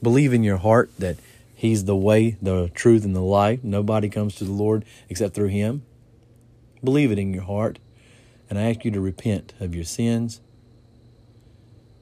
Believe 0.02 0.34
in 0.34 0.44
your 0.44 0.58
heart 0.58 0.92
that 1.00 1.18
He's 1.66 1.86
the 1.86 1.96
way, 1.96 2.38
the 2.42 2.70
truth, 2.74 3.04
and 3.06 3.16
the 3.16 3.22
life. 3.22 3.64
Nobody 3.64 4.08
comes 4.08 4.36
to 4.36 4.44
the 4.44 4.52
Lord 4.52 4.86
except 5.10 5.34
through 5.34 5.48
Him. 5.48 5.84
Believe 6.84 7.12
it 7.12 7.18
in 7.18 7.34
your 7.34 7.44
heart. 7.44 7.80
And 8.50 8.60
I 8.60 8.70
ask 8.70 8.86
you 8.86 8.92
to 8.92 9.02
repent 9.02 9.54
of 9.60 9.74
your 9.74 9.84
sins 9.84 10.42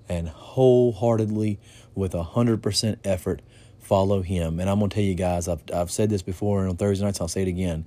and 0.10 0.28
wholeheartedly, 0.28 1.60
with 1.96 2.14
a 2.14 2.24
100% 2.24 2.98
effort, 3.06 3.42
follow 3.80 4.22
Him. 4.22 4.60
And 4.60 4.70
I'm 4.70 4.80
going 4.80 4.90
to 4.90 4.96
tell 4.96 5.04
you 5.04 5.16
guys, 5.16 5.48
I've, 5.48 5.64
I've 5.74 5.92
said 5.92 6.10
this 6.10 6.22
before 6.22 6.60
and 6.60 6.70
on 6.70 6.76
Thursday 6.76 7.06
nights, 7.06 7.22
I'll 7.22 7.30
say 7.30 7.44
it 7.44 7.48
again. 7.48 7.86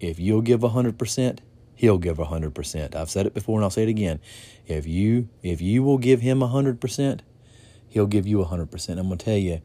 If 0.00 0.18
you'll 0.18 0.40
give 0.40 0.60
100%, 0.60 1.38
He'll 1.74 1.98
give 1.98 2.16
100%. 2.16 2.94
I've 2.94 3.10
said 3.10 3.26
it 3.26 3.34
before 3.34 3.58
and 3.58 3.64
I'll 3.64 3.70
say 3.70 3.82
it 3.82 3.88
again. 3.88 4.20
If 4.66 4.86
you 4.86 5.28
if 5.42 5.60
you 5.60 5.82
will 5.82 5.98
give 5.98 6.20
him 6.20 6.38
100%, 6.38 7.20
He'll 7.88 8.06
give 8.06 8.26
you 8.26 8.38
100%. 8.38 8.88
I'm 8.90 9.08
going 9.08 9.18
to 9.18 9.24
tell 9.24 9.36
you, 9.36 9.60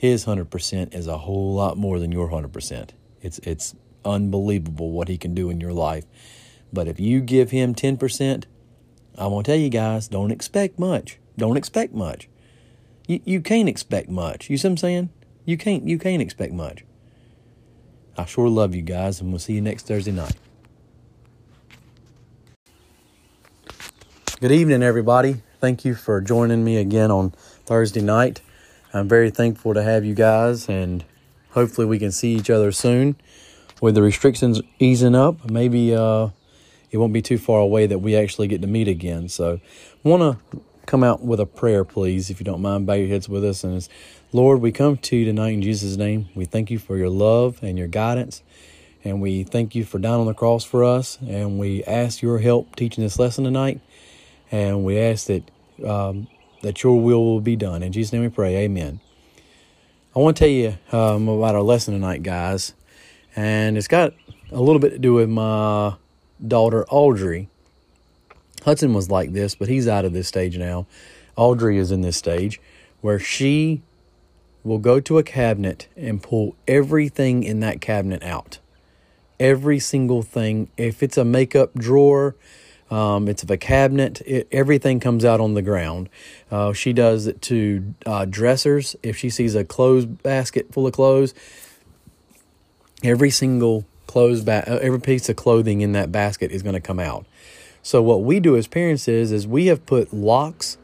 his 0.00 0.24
100% 0.24 0.94
is 0.94 1.06
a 1.06 1.18
whole 1.18 1.52
lot 1.52 1.76
more 1.76 1.98
than 1.98 2.10
your 2.10 2.30
100%. 2.30 2.88
It's, 3.20 3.38
it's 3.40 3.74
unbelievable 4.02 4.92
what 4.92 5.08
he 5.08 5.18
can 5.18 5.34
do 5.34 5.50
in 5.50 5.60
your 5.60 5.74
life. 5.74 6.06
But 6.72 6.88
if 6.88 6.98
you 6.98 7.20
give 7.20 7.50
him 7.50 7.74
10%, 7.74 8.44
I'm 9.18 9.28
going 9.28 9.44
to 9.44 9.50
tell 9.50 9.60
you 9.60 9.68
guys, 9.68 10.08
don't 10.08 10.30
expect 10.30 10.78
much. 10.78 11.18
Don't 11.36 11.58
expect 11.58 11.92
much. 11.92 12.30
You, 13.06 13.20
you 13.26 13.42
can't 13.42 13.68
expect 13.68 14.08
much. 14.08 14.48
You 14.48 14.56
see 14.56 14.68
what 14.68 14.72
I'm 14.72 14.76
saying? 14.78 15.10
You 15.44 15.58
can't, 15.58 15.86
you 15.86 15.98
can't 15.98 16.22
expect 16.22 16.54
much. 16.54 16.82
I 18.16 18.24
sure 18.24 18.48
love 18.48 18.74
you 18.74 18.80
guys, 18.80 19.20
and 19.20 19.28
we'll 19.28 19.38
see 19.38 19.52
you 19.52 19.60
next 19.60 19.86
Thursday 19.86 20.12
night. 20.12 20.36
Good 24.40 24.52
evening, 24.52 24.82
everybody. 24.82 25.42
Thank 25.60 25.84
you 25.84 25.94
for 25.94 26.22
joining 26.22 26.64
me 26.64 26.78
again 26.78 27.10
on 27.10 27.32
Thursday 27.66 28.00
night. 28.00 28.40
I'm 28.92 29.08
very 29.08 29.30
thankful 29.30 29.74
to 29.74 29.82
have 29.82 30.04
you 30.04 30.14
guys, 30.14 30.68
and 30.68 31.04
hopefully, 31.50 31.86
we 31.86 31.98
can 31.98 32.10
see 32.10 32.34
each 32.34 32.50
other 32.50 32.72
soon. 32.72 33.16
With 33.80 33.94
the 33.94 34.02
restrictions 34.02 34.60
easing 34.78 35.14
up, 35.14 35.50
maybe 35.50 35.94
uh, 35.94 36.28
it 36.90 36.98
won't 36.98 37.12
be 37.12 37.22
too 37.22 37.38
far 37.38 37.60
away 37.60 37.86
that 37.86 38.00
we 38.00 38.16
actually 38.16 38.48
get 38.48 38.60
to 38.62 38.66
meet 38.66 38.88
again. 38.88 39.28
So, 39.28 39.60
want 40.02 40.38
to 40.52 40.60
come 40.86 41.04
out 41.04 41.22
with 41.22 41.38
a 41.38 41.46
prayer, 41.46 41.84
please, 41.84 42.30
if 42.30 42.40
you 42.40 42.44
don't 42.44 42.60
mind, 42.60 42.84
bow 42.84 42.94
your 42.94 43.06
heads 43.06 43.28
with 43.28 43.44
us. 43.44 43.62
And 43.62 43.76
it's, 43.76 43.88
Lord, 44.32 44.60
we 44.60 44.72
come 44.72 44.96
to 44.96 45.16
you 45.16 45.24
tonight 45.24 45.54
in 45.54 45.62
Jesus' 45.62 45.96
name. 45.96 46.28
We 46.34 46.44
thank 46.44 46.68
you 46.68 46.80
for 46.80 46.96
your 46.96 47.08
love 47.08 47.60
and 47.62 47.78
your 47.78 47.86
guidance. 47.86 48.42
And 49.04 49.20
we 49.20 49.44
thank 49.44 49.76
you 49.76 49.84
for 49.84 50.00
dying 50.00 50.20
on 50.20 50.26
the 50.26 50.34
cross 50.34 50.64
for 50.64 50.82
us. 50.82 51.16
And 51.26 51.60
we 51.60 51.84
ask 51.84 52.22
your 52.22 52.38
help 52.38 52.74
teaching 52.74 53.04
this 53.04 53.20
lesson 53.20 53.44
tonight. 53.44 53.80
And 54.50 54.84
we 54.84 54.98
ask 54.98 55.28
that 55.28 55.48
um, 55.86 56.26
that 56.62 56.82
your 56.82 57.00
will 57.00 57.24
will 57.24 57.40
be 57.40 57.56
done. 57.56 57.82
In 57.82 57.92
Jesus' 57.92 58.12
name 58.12 58.22
we 58.22 58.28
pray. 58.28 58.56
Amen. 58.56 59.00
I 60.14 60.18
want 60.18 60.36
to 60.36 60.40
tell 60.40 60.50
you 60.50 60.76
um, 60.92 61.28
about 61.28 61.54
our 61.54 61.62
lesson 61.62 61.94
tonight, 61.94 62.22
guys. 62.22 62.74
And 63.36 63.78
it's 63.78 63.88
got 63.88 64.12
a 64.50 64.60
little 64.60 64.80
bit 64.80 64.90
to 64.90 64.98
do 64.98 65.14
with 65.14 65.28
my 65.28 65.94
daughter, 66.46 66.84
Audrey. 66.88 67.48
Hudson 68.64 68.92
was 68.92 69.10
like 69.10 69.32
this, 69.32 69.54
but 69.54 69.68
he's 69.68 69.88
out 69.88 70.04
of 70.04 70.12
this 70.12 70.28
stage 70.28 70.58
now. 70.58 70.86
Audrey 71.36 71.78
is 71.78 71.90
in 71.90 72.02
this 72.02 72.16
stage 72.16 72.60
where 73.00 73.18
she 73.18 73.82
will 74.64 74.78
go 74.78 75.00
to 75.00 75.16
a 75.16 75.22
cabinet 75.22 75.88
and 75.96 76.22
pull 76.22 76.54
everything 76.68 77.42
in 77.42 77.60
that 77.60 77.80
cabinet 77.80 78.22
out. 78.22 78.58
Every 79.38 79.78
single 79.78 80.22
thing. 80.22 80.68
If 80.76 81.02
it's 81.02 81.16
a 81.16 81.24
makeup 81.24 81.72
drawer, 81.74 82.36
um, 82.90 83.28
it's 83.28 83.44
a 83.44 83.56
cabinet, 83.56 84.20
it, 84.22 84.48
everything 84.50 85.00
comes 85.00 85.24
out 85.24 85.40
on 85.40 85.54
the 85.54 85.62
ground. 85.62 86.08
Uh, 86.50 86.72
she 86.72 86.92
does 86.92 87.26
it 87.26 87.40
to 87.42 87.94
uh, 88.04 88.24
dressers. 88.24 88.96
If 89.02 89.16
she 89.16 89.30
sees 89.30 89.54
a 89.54 89.64
clothes 89.64 90.06
basket 90.06 90.72
full 90.72 90.86
of 90.86 90.92
clothes, 90.92 91.32
every 93.04 93.30
single 93.30 93.86
clothes 94.06 94.42
ba- 94.42 94.64
uh, 94.68 94.78
every 94.82 95.00
piece 95.00 95.28
of 95.28 95.36
clothing 95.36 95.82
in 95.82 95.92
that 95.92 96.10
basket 96.10 96.50
is 96.50 96.62
going 96.62 96.74
to 96.74 96.80
come 96.80 96.98
out. 96.98 97.26
So 97.82 98.02
what 98.02 98.22
we 98.22 98.40
do 98.40 98.56
as 98.56 98.66
parents 98.66 99.06
is 99.06 99.30
is 99.30 99.46
we 99.46 99.66
have 99.66 99.86
put 99.86 100.12
locks 100.12 100.76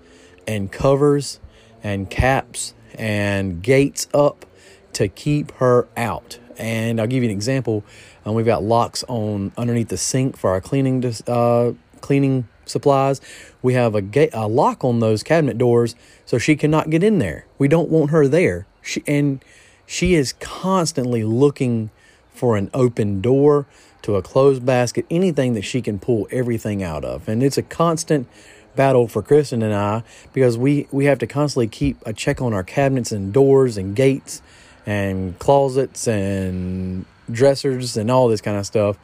and 0.46 0.70
covers 0.70 1.40
and 1.82 2.08
caps 2.08 2.72
and 2.94 3.62
gates 3.62 4.06
up 4.14 4.46
to 4.94 5.08
keep 5.08 5.50
her 5.52 5.88
out. 5.96 6.38
And 6.56 7.00
I'll 7.00 7.06
give 7.06 7.22
you 7.22 7.28
an 7.28 7.34
example. 7.34 7.84
Um, 8.24 8.34
we've 8.34 8.46
got 8.46 8.62
locks 8.62 9.04
on 9.08 9.52
underneath 9.58 9.88
the 9.88 9.98
sink 9.98 10.36
for 10.36 10.50
our 10.50 10.60
cleaning 10.60 11.04
uh, 11.26 11.72
cleaning 12.00 12.48
supplies. 12.64 13.20
We 13.62 13.74
have 13.74 13.94
a 13.94 14.02
gate, 14.02 14.30
a 14.32 14.48
lock 14.48 14.84
on 14.84 15.00
those 15.00 15.22
cabinet 15.22 15.58
doors 15.58 15.94
so 16.24 16.38
she 16.38 16.56
cannot 16.56 16.90
get 16.90 17.02
in 17.02 17.18
there. 17.18 17.46
We 17.58 17.68
don't 17.68 17.88
want 17.88 18.10
her 18.10 18.26
there. 18.26 18.66
She 18.82 19.02
and 19.06 19.44
she 19.86 20.14
is 20.14 20.32
constantly 20.34 21.22
looking 21.24 21.90
for 22.30 22.56
an 22.56 22.70
open 22.74 23.20
door 23.20 23.66
to 24.02 24.16
a 24.16 24.22
closed 24.22 24.66
basket, 24.66 25.06
anything 25.10 25.54
that 25.54 25.62
she 25.62 25.80
can 25.80 25.98
pull 25.98 26.28
everything 26.30 26.82
out 26.82 27.04
of. 27.04 27.28
And 27.28 27.42
it's 27.42 27.56
a 27.56 27.62
constant 27.62 28.28
battle 28.74 29.08
for 29.08 29.22
Kristen 29.22 29.62
and 29.62 29.74
I 29.74 30.02
because 30.32 30.58
we, 30.58 30.86
we 30.92 31.06
have 31.06 31.18
to 31.20 31.26
constantly 31.26 31.66
keep 31.66 31.96
a 32.04 32.12
check 32.12 32.42
on 32.42 32.52
our 32.52 32.62
cabinets 32.62 33.10
and 33.10 33.32
doors 33.32 33.76
and 33.76 33.96
gates 33.96 34.42
and 34.84 35.38
closets 35.38 36.06
and 36.06 37.06
dressers 37.30 37.96
and 37.96 38.10
all 38.10 38.28
this 38.28 38.40
kind 38.40 38.56
of 38.56 38.66
stuff 38.66 38.98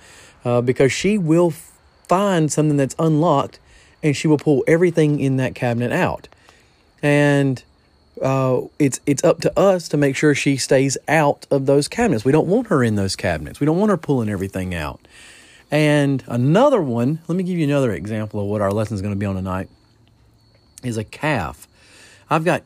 uh, 0.45 0.61
because 0.61 0.93
she 0.93 1.19
will 1.19 1.53
find 2.13 2.53
something 2.53 2.77
that's 2.77 2.95
unlocked 2.99 3.59
and 4.03 4.15
she 4.15 4.29
will 4.29 4.37
pull 4.37 4.63
everything 4.67 5.19
in 5.19 5.39
that 5.39 5.55
cabinet 5.55 5.91
out. 5.91 6.29
And 7.03 7.65
uh, 8.21 8.61
it's 8.79 9.01
it's 9.07 9.25
up 9.25 9.41
to 9.41 9.59
us 9.59 9.89
to 9.89 9.97
make 9.97 10.15
sure 10.15 10.35
she 10.35 10.59
stays 10.59 10.99
out 11.09 11.47
of 11.51 11.65
those 11.65 11.89
cabinets. 11.89 12.23
We 12.23 12.31
don't 12.31 12.49
want 12.49 12.67
her 12.67 12.85
in 12.85 12.97
those 12.97 13.17
cabinets. 13.17 13.61
We 13.61 13.65
don't 13.65 13.79
want 13.79 13.89
her 13.89 13.97
pulling 13.97 14.29
everything 14.29 14.75
out. 14.75 15.01
And 15.71 16.23
another 16.27 16.83
one, 16.83 17.21
let 17.29 17.35
me 17.35 17.45
give 17.45 17.57
you 17.57 17.65
another 17.65 17.93
example 17.93 18.41
of 18.41 18.47
what 18.47 18.61
our 18.61 18.73
lesson 18.73 18.95
is 18.95 19.01
going 19.01 19.15
to 19.15 19.19
be 19.19 19.25
on 19.25 19.37
tonight, 19.37 19.71
is 20.85 20.99
a 20.99 21.05
calf. 21.05 21.67
I've 22.29 22.45
got 22.45 22.63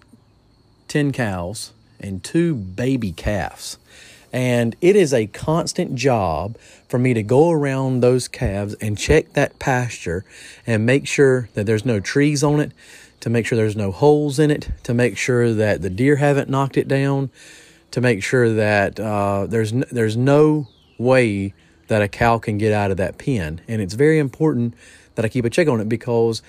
10 0.89 1.13
cows 1.13 1.73
and 2.01 2.25
two 2.25 2.57
baby 2.57 3.13
calves. 3.13 3.79
And 4.37 4.77
it 4.83 4.97
is 4.97 5.15
a 5.15 5.29
constant 5.29 5.95
job 5.95 6.59
for 6.89 6.99
me 6.99 7.15
to 7.15 7.23
go 7.23 7.51
around 7.51 8.01
those 8.01 8.29
calves 8.29 8.75
and 8.83 8.99
check 8.99 9.33
that 9.33 9.59
pasture 9.59 10.27
and 10.67 10.85
make 10.85 11.07
sure 11.07 11.49
that 11.55 11.65
there's 11.65 11.87
no 11.87 12.01
trees 12.01 12.45
on 12.45 12.61
it, 12.61 12.73
to 13.21 13.31
make 13.31 13.47
sure 13.47 13.57
there's 13.57 13.77
no 13.77 13.91
holes 13.91 14.39
in 14.39 14.51
it, 14.51 14.69
to 14.83 14.93
make 14.93 15.17
sure 15.17 15.55
that 15.55 15.81
the 15.81 15.89
deer 15.89 16.17
haven't 16.17 16.51
knocked 16.51 16.77
it 16.77 16.87
down, 16.87 17.31
to 17.93 18.03
make 18.03 18.23
sure 18.23 18.53
that 18.53 19.01
uh, 19.01 19.47
there's 19.47 19.73
there's 19.73 20.19
no 20.19 20.69
way 20.99 21.55
that 21.89 22.03
a 22.03 22.09
cow 22.09 22.37
can 22.37 22.59
get 22.59 22.75
out 22.75 22.91
of 22.91 22.99
that 22.99 23.17
pen. 23.17 23.63
And 23.67 23.81
it's 23.81 23.95
very 23.95 24.19
important 24.19 24.75
that 25.15 25.25
I 25.25 25.29
keep 25.31 25.47
a 25.47 25.51
check 25.51 25.67
on 25.67 25.81
it 25.81 25.89
because 25.89 26.43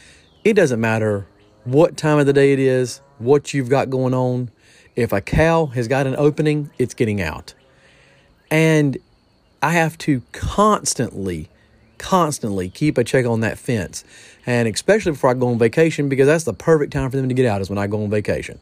it 0.43 0.55
doesn't 0.55 0.81
matter 0.81 1.25
what 1.63 1.95
time 1.95 2.19
of 2.19 2.25
the 2.25 2.33
day 2.33 2.51
it 2.51 2.59
is, 2.59 2.99
what 3.17 3.53
you've 3.53 3.69
got 3.69 3.89
going 3.89 4.13
on. 4.13 4.51
If 4.97 5.13
a 5.13 5.21
cow 5.21 5.67
has 5.67 5.87
got 5.87 6.05
an 6.05 6.17
opening, 6.17 6.69
it's 6.77 6.93
getting 6.93 7.21
out. 7.21 7.53
And 8.49 8.97
I 9.61 9.71
have 9.71 9.97
to 9.99 10.21
constantly, 10.31 11.49
constantly 11.97 12.69
keep 12.69 12.97
a 12.97 13.03
check 13.03 13.25
on 13.25 13.41
that 13.41 13.57
fence. 13.57 14.03
And 14.45 14.67
especially 14.67 15.13
before 15.13 15.31
I 15.31 15.33
go 15.33 15.49
on 15.49 15.57
vacation, 15.57 16.09
because 16.09 16.27
that's 16.27 16.45
the 16.45 16.53
perfect 16.53 16.93
time 16.93 17.09
for 17.11 17.17
them 17.17 17.27
to 17.27 17.35
get 17.35 17.45
out 17.45 17.61
is 17.61 17.69
when 17.69 17.77
I 17.77 17.87
go 17.87 18.03
on 18.03 18.09
vacation. 18.09 18.59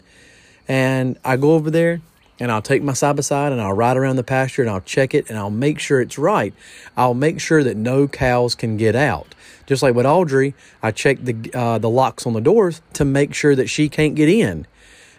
And 0.68 1.20
I 1.24 1.38
go 1.38 1.54
over 1.54 1.70
there 1.70 2.02
and 2.40 2.52
I'll 2.52 2.62
take 2.62 2.84
my 2.84 2.94
side 2.94 3.16
by 3.16 3.22
side 3.22 3.52
and 3.52 3.62
I'll 3.62 3.74
ride 3.74 3.98
around 3.98 4.16
the 4.16 4.24
pasture 4.24 4.62
and 4.62 4.72
I'll 4.72 4.82
check 4.82 5.14
it 5.14 5.30
and 5.30 5.38
I'll 5.38 5.52
make 5.52 5.80
sure 5.80 6.02
it's 6.02 6.18
right. 6.18 6.54
I'll 6.98 7.14
make 7.14 7.40
sure 7.40 7.64
that 7.64 7.78
no 7.78 8.08
cows 8.08 8.56
can 8.56 8.78
get 8.78 8.96
out. 8.96 9.36
Just 9.68 9.82
like 9.82 9.96
with 9.96 10.06
Audrey, 10.06 10.54
I 10.84 10.92
check 10.92 11.18
the 11.22 11.52
uh, 11.54 11.78
the 11.78 11.90
locks 11.90 12.26
on 12.28 12.34
the 12.34 12.42
doors 12.42 12.82
to 12.94 13.06
make 13.06 13.34
sure 13.34 13.56
that 13.56 13.68
she 13.68 13.90
can't 13.90 14.16
get 14.16 14.30
in. 14.30 14.68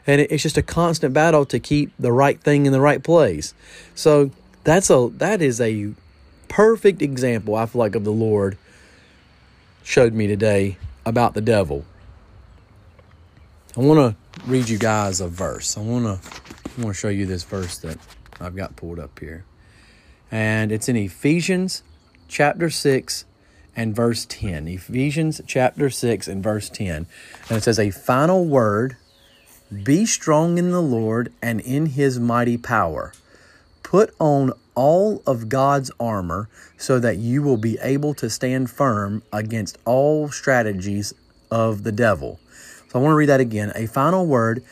And 0.06 0.20
it's 0.20 0.42
just 0.42 0.56
a 0.56 0.62
constant 0.62 1.14
battle 1.14 1.44
to 1.46 1.58
keep 1.58 1.90
the 1.98 2.12
right 2.12 2.40
thing 2.40 2.66
in 2.66 2.72
the 2.72 2.80
right 2.80 3.02
place. 3.02 3.54
So 3.94 4.30
that's 4.66 4.90
a 4.90 5.08
that 5.14 5.40
is 5.40 5.60
a 5.60 5.94
perfect 6.48 7.00
example 7.00 7.54
I 7.54 7.66
feel 7.66 7.78
like 7.78 7.94
of 7.94 8.02
the 8.02 8.12
Lord 8.12 8.58
showed 9.84 10.12
me 10.12 10.26
today 10.26 10.76
about 11.06 11.34
the 11.34 11.40
devil. 11.40 11.84
I 13.76 13.80
want 13.80 14.00
to 14.00 14.42
read 14.44 14.68
you 14.68 14.76
guys 14.76 15.20
a 15.20 15.28
verse. 15.28 15.78
I 15.78 15.82
want 15.82 16.04
to 16.04 16.30
I 16.64 16.82
want 16.82 16.96
to 16.96 17.00
show 17.00 17.08
you 17.08 17.26
this 17.26 17.44
verse 17.44 17.78
that 17.78 17.96
I've 18.40 18.56
got 18.56 18.74
pulled 18.74 18.98
up 18.98 19.20
here. 19.20 19.44
And 20.32 20.72
it's 20.72 20.88
in 20.88 20.96
Ephesians 20.96 21.84
chapter 22.26 22.68
6 22.68 23.24
and 23.76 23.94
verse 23.94 24.26
10. 24.28 24.66
Ephesians 24.66 25.40
chapter 25.46 25.90
6 25.90 26.26
and 26.26 26.42
verse 26.42 26.68
10. 26.70 27.06
And 27.48 27.58
it 27.58 27.62
says 27.62 27.78
a 27.78 27.92
final 27.92 28.44
word, 28.44 28.96
be 29.84 30.06
strong 30.06 30.58
in 30.58 30.72
the 30.72 30.82
Lord 30.82 31.32
and 31.40 31.60
in 31.60 31.86
his 31.86 32.18
mighty 32.18 32.56
power. 32.56 33.12
Put 33.86 34.12
on 34.18 34.52
all 34.74 35.22
of 35.28 35.48
God's 35.48 35.92
armor 36.00 36.48
so 36.76 36.98
that 36.98 37.18
you 37.18 37.40
will 37.40 37.56
be 37.56 37.78
able 37.80 38.14
to 38.14 38.28
stand 38.28 38.68
firm 38.68 39.22
against 39.32 39.78
all 39.84 40.28
strategies 40.28 41.14
of 41.52 41.84
the 41.84 41.92
devil. 41.92 42.40
So 42.88 42.98
I 42.98 43.02
want 43.02 43.12
to 43.12 43.16
read 43.16 43.28
that 43.28 43.38
again. 43.38 43.70
A 43.76 43.86
final 43.86 44.26
word 44.26 44.64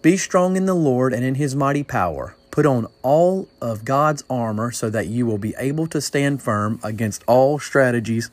Be 0.00 0.16
strong 0.16 0.56
in 0.56 0.64
the 0.64 0.72
Lord 0.72 1.12
and 1.12 1.22
in 1.22 1.34
his 1.34 1.54
mighty 1.54 1.82
power. 1.82 2.36
Put 2.50 2.64
on 2.64 2.86
all 3.02 3.50
of 3.60 3.84
God's 3.84 4.24
armor 4.30 4.70
so 4.70 4.88
that 4.88 5.08
you 5.08 5.26
will 5.26 5.36
be 5.36 5.54
able 5.58 5.86
to 5.88 6.00
stand 6.00 6.40
firm 6.42 6.80
against 6.82 7.22
all 7.26 7.58
strategies 7.58 8.30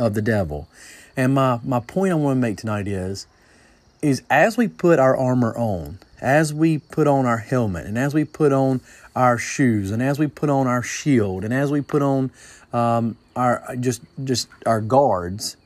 of 0.00 0.14
the 0.14 0.22
devil. 0.22 0.66
And 1.16 1.32
my, 1.32 1.60
my 1.62 1.78
point 1.78 2.10
I 2.10 2.16
want 2.16 2.38
to 2.38 2.40
make 2.40 2.56
tonight 2.56 2.88
is 2.88 3.28
is 4.02 4.24
as 4.30 4.56
we 4.56 4.66
put 4.66 4.98
our 4.98 5.16
armor 5.16 5.56
on, 5.56 6.00
as 6.20 6.54
we 6.54 6.78
put 6.78 7.06
on 7.06 7.26
our 7.26 7.38
helmet, 7.38 7.86
and 7.86 7.98
as 7.98 8.14
we 8.14 8.24
put 8.24 8.52
on 8.52 8.80
our 9.14 9.38
shoes, 9.38 9.90
and 9.90 10.02
as 10.02 10.18
we 10.18 10.26
put 10.26 10.50
on 10.50 10.66
our 10.66 10.82
shield, 10.82 11.44
and 11.44 11.52
as 11.54 11.70
we 11.70 11.80
put 11.80 12.02
on 12.02 12.30
um, 12.72 13.16
our 13.36 13.76
just 13.80 14.02
just 14.24 14.48
our 14.66 14.80
guards, 14.80 15.56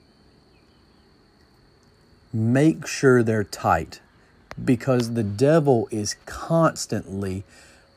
make 2.32 2.86
sure 2.86 3.22
they're 3.22 3.44
tight. 3.44 4.00
because 4.64 5.14
the 5.14 5.22
devil 5.22 5.88
is 5.90 6.16
constantly 6.26 7.44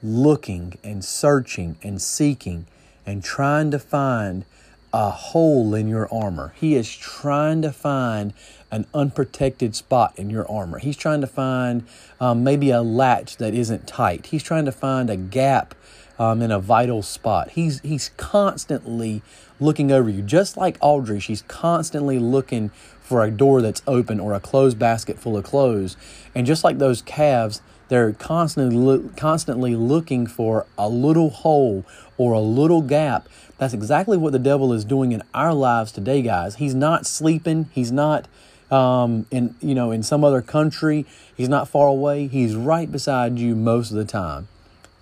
looking 0.01 0.77
and 0.83 1.03
searching 1.03 1.77
and 1.83 2.01
seeking 2.01 2.65
and 3.05 3.23
trying 3.23 3.71
to 3.71 3.79
find 3.79 4.45
a 4.93 5.09
hole 5.09 5.73
in 5.73 5.87
your 5.87 6.07
armor. 6.13 6.53
He 6.55 6.75
is 6.75 6.95
trying 6.95 7.63
to 7.63 7.71
find 7.71 8.31
an 8.71 8.85
unprotected 8.93 9.75
spot 9.75 10.13
in 10.17 10.29
your 10.29 10.49
armor. 10.49 10.77
He's 10.77 10.97
trying 10.97 11.21
to 11.21 11.27
find 11.27 11.85
um, 12.19 12.43
maybe 12.43 12.69
a 12.69 12.81
latch 12.81 13.37
that 13.37 13.53
isn't 13.53 13.87
tight. 13.87 14.27
He's 14.27 14.43
trying 14.43 14.65
to 14.65 14.71
find 14.71 15.09
a 15.09 15.17
gap 15.17 15.75
um, 16.19 16.41
in 16.41 16.51
a 16.51 16.59
vital 16.59 17.01
spot. 17.01 17.51
He's 17.51 17.79
he's 17.81 18.09
constantly 18.17 19.21
looking 19.59 19.91
over 19.91 20.09
you, 20.09 20.21
just 20.21 20.57
like 20.57 20.77
Audrey. 20.79 21.19
She's 21.19 21.41
constantly 21.43 22.19
looking 22.19 22.69
for 23.01 23.23
a 23.23 23.31
door 23.31 23.61
that's 23.61 23.81
open 23.87 24.19
or 24.19 24.33
a 24.33 24.39
closed 24.39 24.79
basket 24.79 25.19
full 25.19 25.37
of 25.37 25.43
clothes, 25.43 25.97
and 26.35 26.45
just 26.45 26.63
like 26.63 26.77
those 26.77 27.01
calves, 27.01 27.61
they're 27.89 28.13
constantly 28.13 29.09
constantly 29.17 29.75
looking 29.75 30.27
for 30.27 30.65
a 30.77 30.87
little 30.87 31.29
hole 31.29 31.83
or 32.17 32.33
a 32.33 32.39
little 32.39 32.81
gap. 32.81 33.27
That's 33.57 33.73
exactly 33.73 34.17
what 34.17 34.33
the 34.33 34.39
devil 34.39 34.73
is 34.73 34.85
doing 34.85 35.11
in 35.11 35.21
our 35.33 35.53
lives 35.53 35.91
today, 35.91 36.21
guys. 36.21 36.55
He's 36.55 36.75
not 36.75 37.05
sleeping. 37.05 37.69
He's 37.71 37.91
not 37.91 38.27
um, 38.71 39.25
in 39.31 39.55
you 39.61 39.75
know 39.75 39.91
in 39.91 40.03
some 40.03 40.23
other 40.23 40.41
country. 40.41 41.05
He's 41.35 41.49
not 41.49 41.67
far 41.67 41.87
away. 41.87 42.27
He's 42.27 42.55
right 42.55 42.91
beside 42.91 43.39
you 43.39 43.55
most 43.55 43.91
of 43.91 43.97
the 43.97 44.05
time 44.05 44.47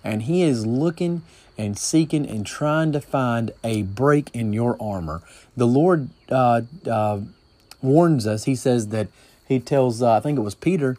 and 0.04 0.22
he 0.22 0.42
is 0.42 0.66
looking 0.66 1.22
and 1.58 1.78
seeking 1.78 2.26
and 2.26 2.46
trying 2.46 2.92
to 2.92 3.00
find 3.00 3.50
a 3.62 3.82
break 3.82 4.30
in 4.34 4.52
your 4.52 4.76
armor. 4.80 5.22
The 5.56 5.66
Lord 5.66 6.08
uh, 6.30 6.62
uh, 6.88 7.20
warns 7.80 8.26
us. 8.26 8.44
He 8.44 8.56
says 8.56 8.88
that 8.88 9.08
he 9.46 9.60
tells, 9.60 10.02
uh, 10.02 10.16
I 10.16 10.20
think 10.20 10.38
it 10.38 10.42
was 10.42 10.54
Peter, 10.54 10.96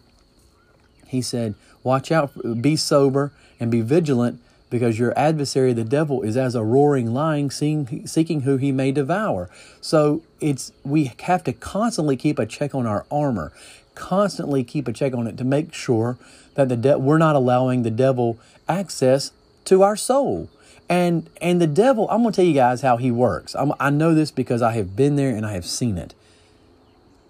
he 1.08 1.22
said, 1.22 1.56
Watch 1.84 2.12
out, 2.12 2.32
be 2.62 2.76
sober, 2.78 3.34
and 3.60 3.70
be 3.70 3.82
vigilant, 3.82 4.40
because 4.74 4.98
your 4.98 5.16
adversary, 5.16 5.72
the 5.72 5.84
devil, 5.84 6.24
is 6.24 6.36
as 6.36 6.56
a 6.56 6.64
roaring 6.64 7.14
lion, 7.14 7.52
seeing, 7.52 8.08
seeking 8.08 8.42
who 8.42 8.58
he 8.58 8.72
may 8.72 8.92
devour. 8.92 9.48
So 9.82 10.24
it's 10.40 10.72
we 10.84 11.12
have 11.20 11.44
to 11.44 11.54
constantly 11.54 12.18
keep 12.18 12.40
a 12.40 12.48
check 12.48 12.74
on 12.74 12.88
our 12.88 13.06
armor, 13.12 13.54
constantly 13.94 14.64
keep 14.64 14.88
a 14.88 14.92
check 14.92 15.14
on 15.14 15.28
it 15.28 15.38
to 15.38 15.44
make 15.44 15.76
sure 15.76 16.18
that 16.56 16.70
the 16.70 16.76
de- 16.76 16.98
we're 16.98 17.20
not 17.20 17.36
allowing 17.36 17.84
the 17.84 17.92
devil 17.92 18.40
access 18.68 19.32
to 19.66 19.84
our 19.84 19.96
soul. 19.96 20.50
And 20.90 21.30
and 21.40 21.62
the 21.62 21.68
devil, 21.68 22.10
I'm 22.10 22.24
going 22.24 22.34
to 22.34 22.36
tell 22.38 22.46
you 22.46 22.56
guys 22.56 22.82
how 22.82 22.98
he 22.98 23.12
works. 23.12 23.54
I'm, 23.54 23.74
I 23.80 23.92
know 23.92 24.16
this 24.16 24.32
because 24.32 24.64
I 24.64 24.72
have 24.72 24.96
been 24.96 25.18
there 25.18 25.36
and 25.36 25.46
I 25.46 25.52
have 25.52 25.68
seen 25.68 26.00
it. 26.00 26.16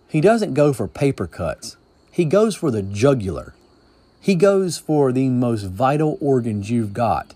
He 0.08 0.22
doesn't 0.22 0.54
go 0.54 0.72
for 0.72 0.88
paper 0.88 1.28
cuts. 1.28 1.76
He 2.10 2.24
goes 2.24 2.56
for 2.56 2.72
the 2.72 2.82
jugular. 2.82 3.54
He 4.24 4.36
goes 4.36 4.78
for 4.78 5.12
the 5.12 5.28
most 5.28 5.64
vital 5.64 6.18
organs 6.22 6.72
you've 6.72 6.94
got. 6.94 7.34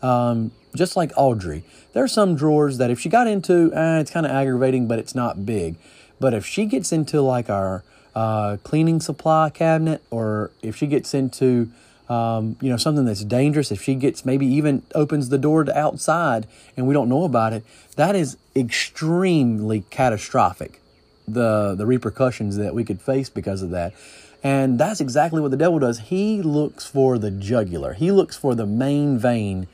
Um, 0.00 0.52
just 0.74 0.96
like 0.96 1.12
Audrey, 1.14 1.62
there 1.92 2.02
are 2.02 2.08
some 2.08 2.34
drawers 2.34 2.78
that 2.78 2.90
if 2.90 2.98
she 2.98 3.10
got 3.10 3.26
into, 3.26 3.70
eh, 3.74 4.00
it's 4.00 4.10
kind 4.10 4.24
of 4.24 4.32
aggravating, 4.32 4.88
but 4.88 4.98
it's 4.98 5.14
not 5.14 5.44
big. 5.44 5.76
But 6.18 6.32
if 6.32 6.46
she 6.46 6.64
gets 6.64 6.90
into 6.90 7.20
like 7.20 7.50
our 7.50 7.84
uh, 8.14 8.56
cleaning 8.64 8.98
supply 8.98 9.50
cabinet, 9.50 10.02
or 10.10 10.50
if 10.62 10.74
she 10.74 10.86
gets 10.86 11.12
into 11.12 11.70
um, 12.08 12.56
you 12.62 12.70
know 12.70 12.78
something 12.78 13.04
that's 13.04 13.24
dangerous, 13.24 13.70
if 13.70 13.82
she 13.82 13.94
gets 13.94 14.24
maybe 14.24 14.46
even 14.46 14.84
opens 14.94 15.28
the 15.28 15.36
door 15.36 15.64
to 15.64 15.78
outside 15.78 16.46
and 16.78 16.86
we 16.86 16.94
don't 16.94 17.10
know 17.10 17.24
about 17.24 17.52
it, 17.52 17.62
that 17.96 18.16
is 18.16 18.38
extremely 18.56 19.84
catastrophic. 19.90 20.80
The 21.28 21.74
the 21.74 21.84
repercussions 21.84 22.56
that 22.56 22.74
we 22.74 22.84
could 22.84 23.02
face 23.02 23.28
because 23.28 23.60
of 23.60 23.68
that. 23.70 23.92
And 24.42 24.78
that's 24.78 25.00
exactly 25.00 25.40
what 25.40 25.50
the 25.50 25.56
devil 25.56 25.78
does. 25.78 25.98
He 26.00 26.42
looks 26.42 26.84
for 26.84 27.16
the 27.18 27.30
jugular. 27.30 27.92
He 27.94 28.10
looks 28.10 28.36
for 28.36 28.54
the 28.54 28.66
main 28.66 29.18
vein. 29.18 29.68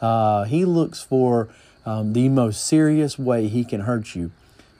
Uh, 0.00 0.44
he 0.44 0.64
looks 0.64 1.02
for 1.02 1.48
um, 1.84 2.14
the 2.14 2.28
most 2.28 2.66
serious 2.66 3.18
way 3.18 3.48
he 3.48 3.64
can 3.64 3.82
hurt 3.82 4.14
you. 4.14 4.30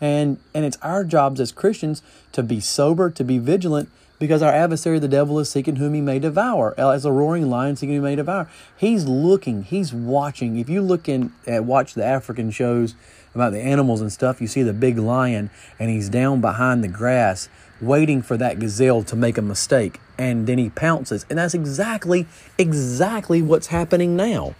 And, 0.00 0.38
and 0.54 0.64
it's 0.64 0.78
our 0.82 1.04
jobs 1.04 1.40
as 1.40 1.52
Christians 1.52 2.02
to 2.32 2.42
be 2.42 2.60
sober, 2.60 3.10
to 3.10 3.24
be 3.24 3.38
vigilant, 3.38 3.90
because 4.18 4.42
our 4.42 4.52
adversary, 4.52 4.98
the 4.98 5.08
devil, 5.08 5.38
is 5.38 5.50
seeking 5.50 5.76
whom 5.76 5.92
he 5.94 6.00
may 6.00 6.18
devour. 6.18 6.78
As 6.78 7.04
a 7.04 7.12
roaring 7.12 7.50
lion 7.50 7.76
seeking 7.76 7.96
whom 7.96 8.04
he 8.04 8.10
may 8.10 8.16
devour. 8.16 8.48
He's 8.76 9.06
looking, 9.06 9.64
he's 9.64 9.92
watching. 9.92 10.58
If 10.58 10.68
you 10.68 10.80
look 10.82 11.08
in 11.08 11.32
at 11.46 11.64
watch 11.64 11.94
the 11.94 12.04
African 12.04 12.50
shows 12.50 12.94
about 13.34 13.52
the 13.52 13.60
animals 13.60 14.00
and 14.00 14.12
stuff, 14.12 14.40
you 14.40 14.46
see 14.46 14.62
the 14.62 14.72
big 14.72 14.98
lion 14.98 15.50
and 15.78 15.90
he's 15.90 16.08
down 16.08 16.40
behind 16.40 16.84
the 16.84 16.88
grass 16.88 17.48
waiting 17.86 18.22
for 18.22 18.36
that 18.36 18.58
gazelle 18.58 19.02
to 19.04 19.16
make 19.16 19.38
a 19.38 19.42
mistake. 19.42 20.00
And 20.18 20.46
then 20.46 20.58
he 20.58 20.70
pounces. 20.70 21.26
And 21.28 21.38
that's 21.38 21.54
exactly, 21.54 22.26
exactly 22.58 23.42
what's 23.42 23.68
happening 23.68 24.16
now. 24.16 24.54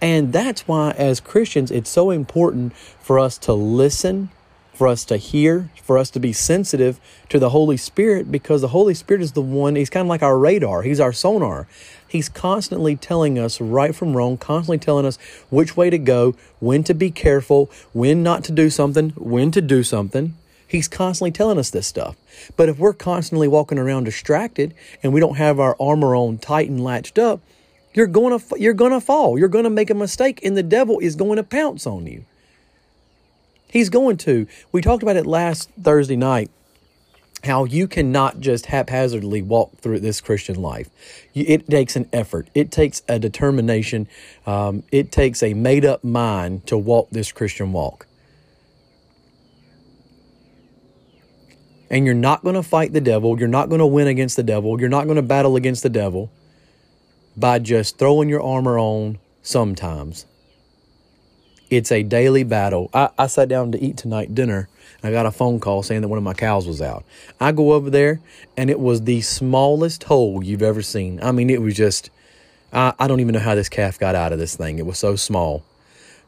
And 0.00 0.32
that's 0.32 0.66
why, 0.66 0.90
as 0.92 1.20
Christians, 1.20 1.70
it's 1.70 1.90
so 1.90 2.10
important 2.10 2.74
for 2.76 3.18
us 3.18 3.38
to 3.38 3.52
listen 3.52 4.30
for 4.82 4.88
us 4.88 5.04
to 5.04 5.16
hear, 5.16 5.70
for 5.82 5.98
us 5.98 6.10
to 6.10 6.18
be 6.18 6.32
sensitive 6.32 6.98
to 7.28 7.38
the 7.38 7.50
Holy 7.50 7.76
Spirit 7.76 8.32
because 8.32 8.62
the 8.62 8.68
Holy 8.68 8.94
Spirit 8.94 9.22
is 9.22 9.32
the 9.32 9.42
one, 9.42 9.76
he's 9.76 9.90
kind 9.90 10.06
of 10.06 10.08
like 10.08 10.22
our 10.22 10.38
radar, 10.38 10.82
he's 10.82 10.98
our 11.00 11.12
sonar. 11.12 11.68
He's 12.08 12.28
constantly 12.28 12.96
telling 12.96 13.38
us 13.38 13.60
right 13.60 13.94
from 13.94 14.16
wrong, 14.16 14.36
constantly 14.36 14.78
telling 14.78 15.06
us 15.06 15.16
which 15.50 15.76
way 15.76 15.88
to 15.88 15.98
go, 15.98 16.34
when 16.58 16.82
to 16.84 16.94
be 16.94 17.10
careful, 17.10 17.70
when 17.92 18.22
not 18.22 18.44
to 18.44 18.52
do 18.52 18.68
something, 18.70 19.10
when 19.10 19.50
to 19.52 19.62
do 19.62 19.82
something. 19.82 20.34
He's 20.72 20.88
constantly 20.88 21.32
telling 21.32 21.58
us 21.58 21.68
this 21.68 21.86
stuff. 21.86 22.16
But 22.56 22.70
if 22.70 22.78
we're 22.78 22.94
constantly 22.94 23.46
walking 23.46 23.78
around 23.78 24.04
distracted 24.04 24.72
and 25.02 25.12
we 25.12 25.20
don't 25.20 25.36
have 25.36 25.60
our 25.60 25.76
armor 25.78 26.16
on 26.16 26.38
tight 26.38 26.70
and 26.70 26.82
latched 26.82 27.18
up, 27.18 27.42
you're 27.92 28.06
going 28.06 28.38
to 28.38 28.58
you're 28.58 28.72
going 28.72 28.92
to 28.92 29.00
fall. 29.02 29.38
You're 29.38 29.50
going 29.50 29.64
to 29.64 29.70
make 29.70 29.90
a 29.90 29.94
mistake 29.94 30.42
and 30.42 30.56
the 30.56 30.62
devil 30.62 30.98
is 30.98 31.14
going 31.14 31.36
to 31.36 31.42
pounce 31.42 31.86
on 31.86 32.06
you. 32.06 32.24
He's 33.68 33.90
going 33.90 34.16
to. 34.18 34.46
We 34.72 34.80
talked 34.80 35.02
about 35.02 35.16
it 35.16 35.26
last 35.26 35.68
Thursday 35.78 36.16
night 36.16 36.50
how 37.44 37.64
you 37.64 37.86
cannot 37.86 38.40
just 38.40 38.66
haphazardly 38.66 39.42
walk 39.42 39.76
through 39.76 40.00
this 40.00 40.22
Christian 40.22 40.62
life. 40.62 40.88
It 41.34 41.68
takes 41.68 41.96
an 41.96 42.08
effort, 42.14 42.48
it 42.54 42.70
takes 42.70 43.02
a 43.10 43.18
determination, 43.18 44.08
um, 44.46 44.84
it 44.90 45.12
takes 45.12 45.42
a 45.42 45.52
made 45.52 45.84
up 45.84 46.02
mind 46.02 46.66
to 46.68 46.78
walk 46.78 47.10
this 47.10 47.30
Christian 47.30 47.74
walk. 47.74 48.06
And 51.92 52.06
you're 52.06 52.14
not 52.14 52.42
going 52.42 52.54
to 52.54 52.62
fight 52.62 52.94
the 52.94 53.02
devil. 53.02 53.38
You're 53.38 53.48
not 53.48 53.68
going 53.68 53.78
to 53.78 53.86
win 53.86 54.08
against 54.08 54.36
the 54.36 54.42
devil. 54.42 54.80
You're 54.80 54.88
not 54.88 55.04
going 55.04 55.16
to 55.16 55.22
battle 55.22 55.56
against 55.56 55.82
the 55.82 55.90
devil 55.90 56.32
by 57.36 57.58
just 57.58 57.98
throwing 57.98 58.28
your 58.28 58.42
armor 58.42 58.78
on 58.78 59.18
sometimes. 59.42 60.26
It's 61.68 61.92
a 61.92 62.02
daily 62.02 62.44
battle. 62.44 62.90
I, 62.92 63.10
I 63.18 63.26
sat 63.26 63.48
down 63.48 63.72
to 63.72 63.82
eat 63.82 63.96
tonight 63.98 64.34
dinner. 64.34 64.68
and 65.02 65.08
I 65.08 65.12
got 65.12 65.26
a 65.26 65.30
phone 65.30 65.60
call 65.60 65.82
saying 65.82 66.00
that 66.00 66.08
one 66.08 66.18
of 66.18 66.24
my 66.24 66.34
cows 66.34 66.66
was 66.66 66.82
out. 66.82 67.04
I 67.40 67.52
go 67.52 67.72
over 67.72 67.90
there, 67.90 68.20
and 68.56 68.70
it 68.70 68.80
was 68.80 69.02
the 69.02 69.20
smallest 69.20 70.04
hole 70.04 70.42
you've 70.42 70.62
ever 70.62 70.82
seen. 70.82 71.18
I 71.22 71.32
mean, 71.32 71.50
it 71.50 71.62
was 71.62 71.74
just, 71.74 72.10
I, 72.72 72.92
I 72.98 73.06
don't 73.06 73.20
even 73.20 73.34
know 73.34 73.40
how 73.40 73.54
this 73.54 73.68
calf 73.68 73.98
got 73.98 74.14
out 74.14 74.32
of 74.32 74.38
this 74.38 74.56
thing. 74.56 74.78
It 74.78 74.86
was 74.86 74.98
so 74.98 75.16
small. 75.16 75.62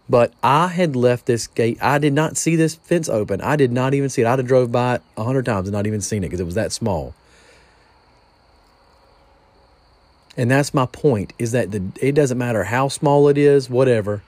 But 0.09 0.33
I 0.43 0.69
had 0.69 0.95
left 0.97 1.27
this 1.27 1.47
gate. 1.47 1.79
I 1.81 1.99
did 1.99 2.13
not 2.13 2.37
see 2.37 2.57
this 2.57 2.75
fence 2.75 3.09
open. 3.09 3.41
I 3.41 3.57
did 3.57 3.73
not 3.73 3.95
even 3.95 4.11
see 4.11 4.23
it. 4.23 4.27
I'd 4.27 4.39
have 4.39 4.47
drove 4.47 4.71
by 4.71 4.97
it 4.97 5.03
a 5.17 5.25
hundred 5.25 5.47
times 5.47 5.67
and 5.67 5.73
not 5.73 5.87
even 5.87 6.01
seen 6.01 6.23
it 6.23 6.29
because 6.29 6.41
it 6.41 6.45
was 6.45 6.55
that 6.57 6.73
small. 6.73 7.15
And 10.37 10.51
that's 10.51 10.75
my 10.75 10.87
point 10.87 11.33
is 11.39 11.53
that 11.53 11.71
the, 11.71 11.83
it 12.01 12.13
doesn't 12.13 12.37
matter 12.37 12.65
how 12.65 12.89
small 12.89 13.29
it 13.29 13.39
is, 13.39 13.71
whatever 13.71 14.23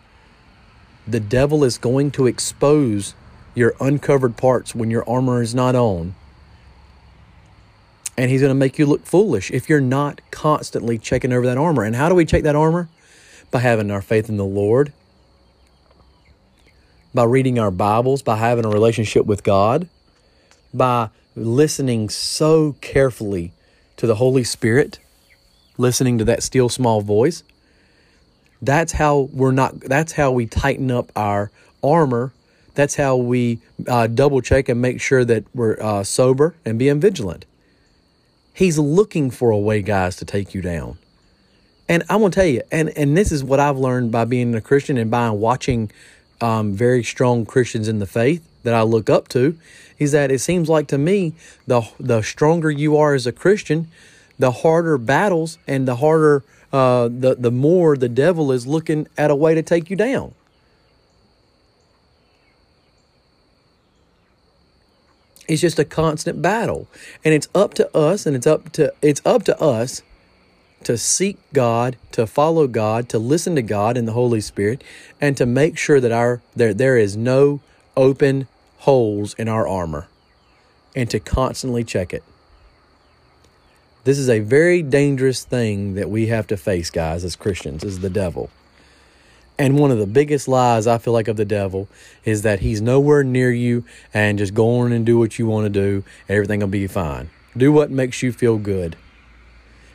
the 1.07 1.21
devil 1.21 1.63
is 1.63 1.79
going 1.79 2.11
to 2.13 2.27
expose 2.27 3.15
your 3.55 3.75
uncovered 3.81 4.37
parts 4.37 4.75
when 4.75 4.91
your 4.91 5.09
armor 5.09 5.41
is 5.41 5.55
not 5.55 5.75
on. 5.75 6.15
And 8.19 8.31
he's 8.31 8.41
going 8.41 8.51
to 8.51 8.55
make 8.55 8.79
you 8.79 8.87
look 8.87 9.05
foolish 9.05 9.51
if 9.51 9.69
you're 9.69 9.81
not 9.81 10.21
constantly 10.31 10.99
checking 10.99 11.33
over 11.33 11.47
that 11.47 11.59
armor. 11.59 11.85
And 11.85 11.95
how 11.95 12.09
do 12.09 12.15
we 12.15 12.25
check 12.25 12.43
that 12.43 12.57
armor? 12.57 12.89
By 13.51 13.61
having 13.61 13.91
our 13.91 14.03
faith 14.03 14.29
in 14.29 14.37
the 14.37 14.45
Lord, 14.45 14.93
by 17.17 17.25
reading 17.25 17.59
our 17.59 17.71
Bibles, 17.71 18.21
by 18.21 18.37
having 18.37 18.67
a 18.67 18.69
relationship 18.69 19.25
with 19.25 19.43
God, 19.43 19.89
by 20.75 21.09
listening 21.35 22.11
so 22.11 22.77
carefully 22.83 23.53
to 23.97 24.07
the 24.07 24.17
Holy 24.17 24.45
Spirit, 24.45 24.99
listening 25.79 26.19
to 26.19 26.25
that 26.27 26.43
still 26.43 26.69
small 26.69 27.01
voice. 27.01 27.43
That's 28.61 28.93
how 28.93 29.31
we're 29.33 29.53
not. 29.53 29.81
That's 29.81 30.13
how 30.13 30.31
we 30.31 30.45
tighten 30.45 30.91
up 30.91 31.11
our 31.17 31.51
armor. 31.83 32.35
That's 32.75 32.97
how 32.97 33.17
we 33.17 33.61
uh, 33.89 34.09
double 34.09 34.43
check 34.43 34.69
and 34.69 34.83
make 34.83 35.01
sure 35.01 35.25
that 35.25 35.45
we're 35.55 35.81
uh, 35.81 36.05
sober 36.05 36.55
and 36.67 36.79
being 36.79 37.01
vigilant. 37.01 37.47
He's 38.53 38.79
looking 38.79 39.31
for 39.31 39.51
a 39.51 39.59
way, 39.59 39.81
guys, 39.81 40.17
to 40.17 40.27
take 40.27 40.53
you 40.53 40.61
down. 40.61 40.99
And 41.89 42.03
I'm 42.11 42.21
gonna 42.21 42.31
tell 42.31 42.45
you, 42.45 42.61
and 42.71 42.91
and 42.91 43.17
this 43.17 43.33
is 43.33 43.43
what 43.43 43.59
I've 43.59 43.79
learned 43.79 44.13
by 44.13 44.27
being 44.27 44.55
a 44.55 44.61
Christian 44.61 44.99
and 44.99 45.11
by 45.11 45.31
watching 45.31 45.91
um, 46.41 46.75
very 46.75 47.03
strong 47.03 47.47
Christians 47.47 47.89
in 47.89 47.99
the 47.99 48.07
faith 48.07 48.47
that 48.63 48.75
I 48.75 48.83
look 48.83 49.09
up 49.09 49.29
to, 49.29 49.59
is 49.99 50.13
that 50.13 50.31
it 50.31 50.41
seems 50.41 50.69
like 50.69 50.89
to 50.89 50.99
me 50.99 51.35
the 51.67 51.89
the 51.99 52.23
stronger 52.23 52.71
you 52.71 52.97
are 52.97 53.15
as 53.15 53.27
a 53.27 53.33
Christian, 53.33 53.89
the 54.39 54.51
harder 54.51 54.99
battles 54.99 55.59
and 55.67 55.87
the 55.87 55.97
harder, 55.97 56.45
uh, 56.73 57.09
the, 57.09 57.37
the 57.39 57.51
more 57.51 57.97
the 57.97 58.09
devil 58.09 58.53
is 58.53 58.67
looking 58.67 59.07
at 59.17 59.31
a 59.31 59.35
way 59.35 59.55
to 59.55 59.63
take 59.63 59.89
you 59.89 59.97
down. 59.97 60.35
It's 65.49 65.61
just 65.61 65.79
a 65.79 65.85
constant 65.85 66.43
battle. 66.43 66.89
And 67.25 67.33
it's 67.33 67.49
up 67.55 67.75
to 67.75 67.97
us 67.97 68.27
and 68.27 68.35
it's 68.35 68.47
up 68.47 68.73
to 68.73 68.93
it's 69.01 69.23
up 69.25 69.45
to 69.45 69.61
us 69.61 70.03
to 70.87 70.97
seek 70.97 71.37
God, 71.53 71.97
to 72.13 72.29
follow 72.29 72.69
God, 72.69 73.09
to 73.09 73.19
listen 73.19 73.57
to 73.57 73.63
God 73.63 73.97
and 73.97 74.07
the 74.07 74.13
Holy 74.13 74.41
Spirit, 74.41 74.85
and 75.21 75.37
to 75.37 75.45
make 75.45 75.77
sure 75.77 75.99
that 75.99 76.13
our 76.13 76.41
there 76.55 76.73
there 76.73 76.97
is 76.97 77.17
no 77.17 77.61
open 77.97 78.47
holes 78.79 79.35
in 79.35 79.49
our 79.49 79.67
armor 79.67 80.07
and 80.95 81.11
to 81.11 81.19
constantly 81.19 81.83
check 81.83 82.15
it. 82.15 82.23
This 84.05 84.17
is 84.17 84.29
a 84.29 84.39
very 84.39 84.81
dangerous 84.81 85.43
thing 85.43 85.95
that 85.95 86.09
we 86.09 86.29
have 86.29 86.47
to 86.47 86.57
face, 86.57 86.89
guys, 86.91 87.25
as 87.25 87.35
Christians, 87.35 87.83
is 87.83 87.99
the 87.99 88.09
devil. 88.09 88.49
And 89.59 89.81
one 89.81 89.91
of 89.91 89.99
the 89.99 90.07
biggest 90.07 90.47
lies 90.47 90.87
I 90.87 90.99
feel 90.99 91.13
like 91.13 91.27
of 91.27 91.37
the 91.37 91.45
devil 91.45 91.89
is 92.25 92.43
that 92.43 92.61
he's 92.61 92.81
nowhere 92.81 93.25
near 93.25 93.51
you 93.51 93.85
and 94.15 94.39
just 94.39 94.55
go 94.55 94.79
on 94.79 94.93
and 94.93 95.05
do 95.05 95.19
what 95.19 95.37
you 95.37 95.49
want 95.49 95.65
to 95.65 95.71
do 95.71 96.05
everything 96.29 96.61
will 96.61 96.69
be 96.69 96.87
fine. 96.87 97.31
Do 97.57 97.73
what 97.73 97.91
makes 97.91 98.23
you 98.23 98.31
feel 98.31 98.59
good. 98.59 98.95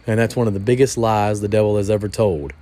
And 0.08 0.20
that's 0.20 0.36
one 0.36 0.48
of 0.48 0.54
the 0.54 0.60
biggest 0.60 0.98
lies 0.98 1.42
the 1.42 1.48
devil 1.48 1.78
has 1.78 1.90
ever 1.90 2.10
told. 2.10 2.54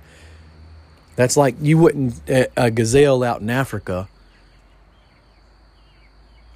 That's 1.16 1.36
like 1.36 1.56
you 1.60 1.78
wouldn't, 1.78 2.20
a 2.28 2.70
gazelle 2.70 3.22
out 3.22 3.40
in 3.40 3.50
Africa, 3.50 4.08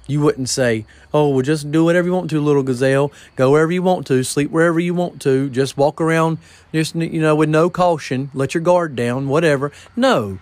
you 0.07 0.21
wouldn't 0.21 0.49
say, 0.49 0.85
oh, 1.13 1.29
well, 1.29 1.41
just 1.41 1.71
do 1.71 1.83
whatever 1.83 2.07
you 2.07 2.13
want 2.13 2.29
to, 2.29 2.39
little 2.39 2.63
gazelle. 2.63 3.11
Go 3.35 3.51
wherever 3.51 3.71
you 3.71 3.81
want 3.81 4.05
to, 4.07 4.23
sleep 4.23 4.51
wherever 4.51 4.79
you 4.79 4.93
want 4.93 5.21
to, 5.23 5.49
just 5.49 5.77
walk 5.77 5.99
around, 5.99 6.37
just, 6.71 6.95
you 6.95 7.21
know, 7.21 7.35
with 7.35 7.49
no 7.49 7.69
caution, 7.69 8.29
let 8.33 8.53
your 8.53 8.61
guard 8.61 8.95
down, 8.95 9.27
whatever. 9.27 9.71
No, 9.95 10.37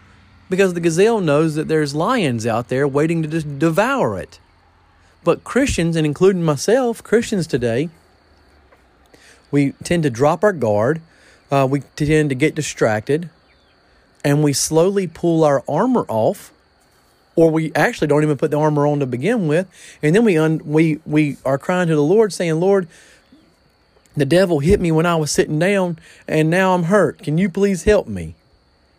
because 0.49 0.73
the 0.73 0.81
gazelle 0.81 1.21
knows 1.21 1.55
that 1.55 1.69
there's 1.69 1.95
lions 1.95 2.45
out 2.45 2.67
there 2.67 2.87
waiting 2.87 3.21
to 3.23 3.27
just 3.29 3.57
devour 3.57 4.19
it. 4.19 4.39
But 5.23 5.45
Christians, 5.45 5.95
and 5.95 6.05
including 6.05 6.43
myself, 6.43 7.01
Christians 7.01 7.47
today, 7.47 7.89
we 9.53 9.71
tend 9.83 10.01
to 10.03 10.09
drop 10.09 10.43
our 10.43 10.51
guard, 10.51 10.99
uh, 11.51 11.67
we 11.69 11.81
tend 11.95 12.29
to 12.29 12.35
get 12.35 12.55
distracted, 12.55 13.29
and 14.25 14.43
we 14.43 14.51
slowly 14.51 15.05
pull 15.05 15.43
our 15.43 15.63
armor 15.67 16.05
off 16.09 16.51
or 17.35 17.49
we 17.49 17.73
actually 17.73 18.07
don't 18.07 18.23
even 18.23 18.37
put 18.37 18.51
the 18.51 18.57
armor 18.57 18.85
on 18.85 18.99
to 18.99 19.05
begin 19.05 19.47
with, 19.47 19.67
and 20.01 20.15
then 20.15 20.23
we 20.23 20.37
un, 20.37 20.61
we 20.65 20.99
we 21.05 21.37
are 21.45 21.57
crying 21.57 21.87
to 21.87 21.95
the 21.95 22.03
Lord, 22.03 22.31
saying, 22.31 22.59
"Lord, 22.59 22.87
the 24.15 24.25
devil 24.25 24.59
hit 24.59 24.79
me 24.79 24.91
when 24.91 25.05
I 25.05 25.15
was 25.15 25.31
sitting 25.31 25.59
down, 25.59 25.97
and 26.27 26.49
now 26.49 26.73
I'm 26.73 26.83
hurt. 26.83 27.19
Can 27.19 27.37
you 27.37 27.49
please 27.49 27.83
help 27.83 28.07
me?" 28.07 28.35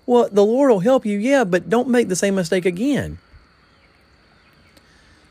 Well, 0.06 0.28
the 0.30 0.44
Lord 0.44 0.70
will 0.70 0.80
help 0.80 1.06
you, 1.06 1.18
yeah, 1.18 1.44
but 1.44 1.70
don't 1.70 1.88
make 1.88 2.08
the 2.08 2.16
same 2.16 2.34
mistake 2.34 2.66
again. 2.66 3.18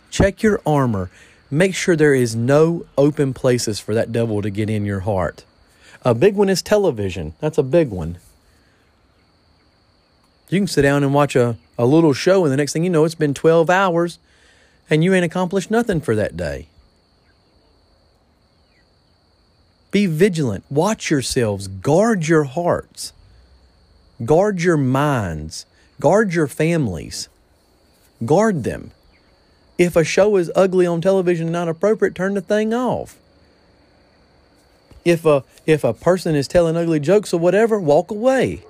Check 0.09 0.41
your 0.41 0.61
armor. 0.65 1.11
Make 1.53 1.75
sure 1.75 1.95
there 1.95 2.15
is 2.15 2.35
no 2.35 2.87
open 2.97 3.31
places 3.35 3.79
for 3.79 3.93
that 3.93 4.11
devil 4.11 4.41
to 4.41 4.49
get 4.49 4.71
in 4.71 4.85
your 4.85 5.01
heart. 5.01 5.45
A 6.01 6.15
big 6.15 6.35
one 6.35 6.49
is 6.49 6.63
television. 6.63 7.35
That's 7.39 7.59
a 7.59 7.63
big 7.63 7.91
one. 7.91 8.17
You 10.49 10.61
can 10.61 10.67
sit 10.67 10.81
down 10.81 11.03
and 11.03 11.13
watch 11.13 11.35
a 11.35 11.57
a 11.77 11.85
little 11.85 12.13
show, 12.13 12.43
and 12.43 12.51
the 12.51 12.57
next 12.57 12.73
thing 12.73 12.83
you 12.83 12.89
know, 12.89 13.05
it's 13.05 13.13
been 13.13 13.35
12 13.35 13.69
hours 13.69 14.17
and 14.89 15.03
you 15.03 15.13
ain't 15.13 15.25
accomplished 15.25 15.69
nothing 15.69 16.01
for 16.01 16.15
that 16.15 16.35
day. 16.35 16.69
Be 19.91 20.07
vigilant. 20.07 20.63
Watch 20.71 21.11
yourselves. 21.11 21.67
Guard 21.67 22.27
your 22.27 22.45
hearts. 22.45 23.13
Guard 24.25 24.63
your 24.63 24.77
minds. 24.77 25.67
Guard 25.99 26.33
your 26.33 26.47
families. 26.47 27.29
Guard 28.25 28.63
them. 28.63 28.89
If 29.77 29.95
a 29.95 30.03
show 30.03 30.35
is 30.37 30.51
ugly 30.55 30.85
on 30.85 31.01
television 31.01 31.47
and 31.47 31.53
not 31.53 31.67
appropriate, 31.67 32.15
turn 32.15 32.35
the 32.35 32.41
thing 32.41 32.73
off. 32.73 33.17
If 35.03 35.25
a 35.25 35.43
if 35.65 35.83
a 35.83 35.93
person 35.93 36.35
is 36.35 36.47
telling 36.47 36.77
ugly 36.77 36.99
jokes 36.99 37.33
or 37.33 37.39
whatever, 37.39 37.79
walk 37.79 38.11
away. 38.11 38.63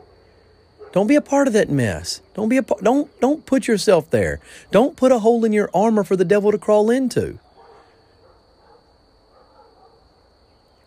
Don't 0.91 1.07
be 1.07 1.15
a 1.15 1.21
part 1.21 1.47
of 1.47 1.53
that 1.53 1.69
mess. 1.69 2.21
Don't 2.35 2.49
be 2.49 2.57
a 2.57 2.61
don't 2.61 3.19
don't 3.19 3.45
put 3.45 3.67
yourself 3.67 4.09
there. 4.09 4.39
Don't 4.71 4.95
put 4.95 5.11
a 5.11 5.19
hole 5.19 5.43
in 5.43 5.53
your 5.53 5.69
armor 5.73 6.03
for 6.03 6.15
the 6.15 6.25
devil 6.25 6.51
to 6.51 6.57
crawl 6.57 6.89
into. 6.89 7.39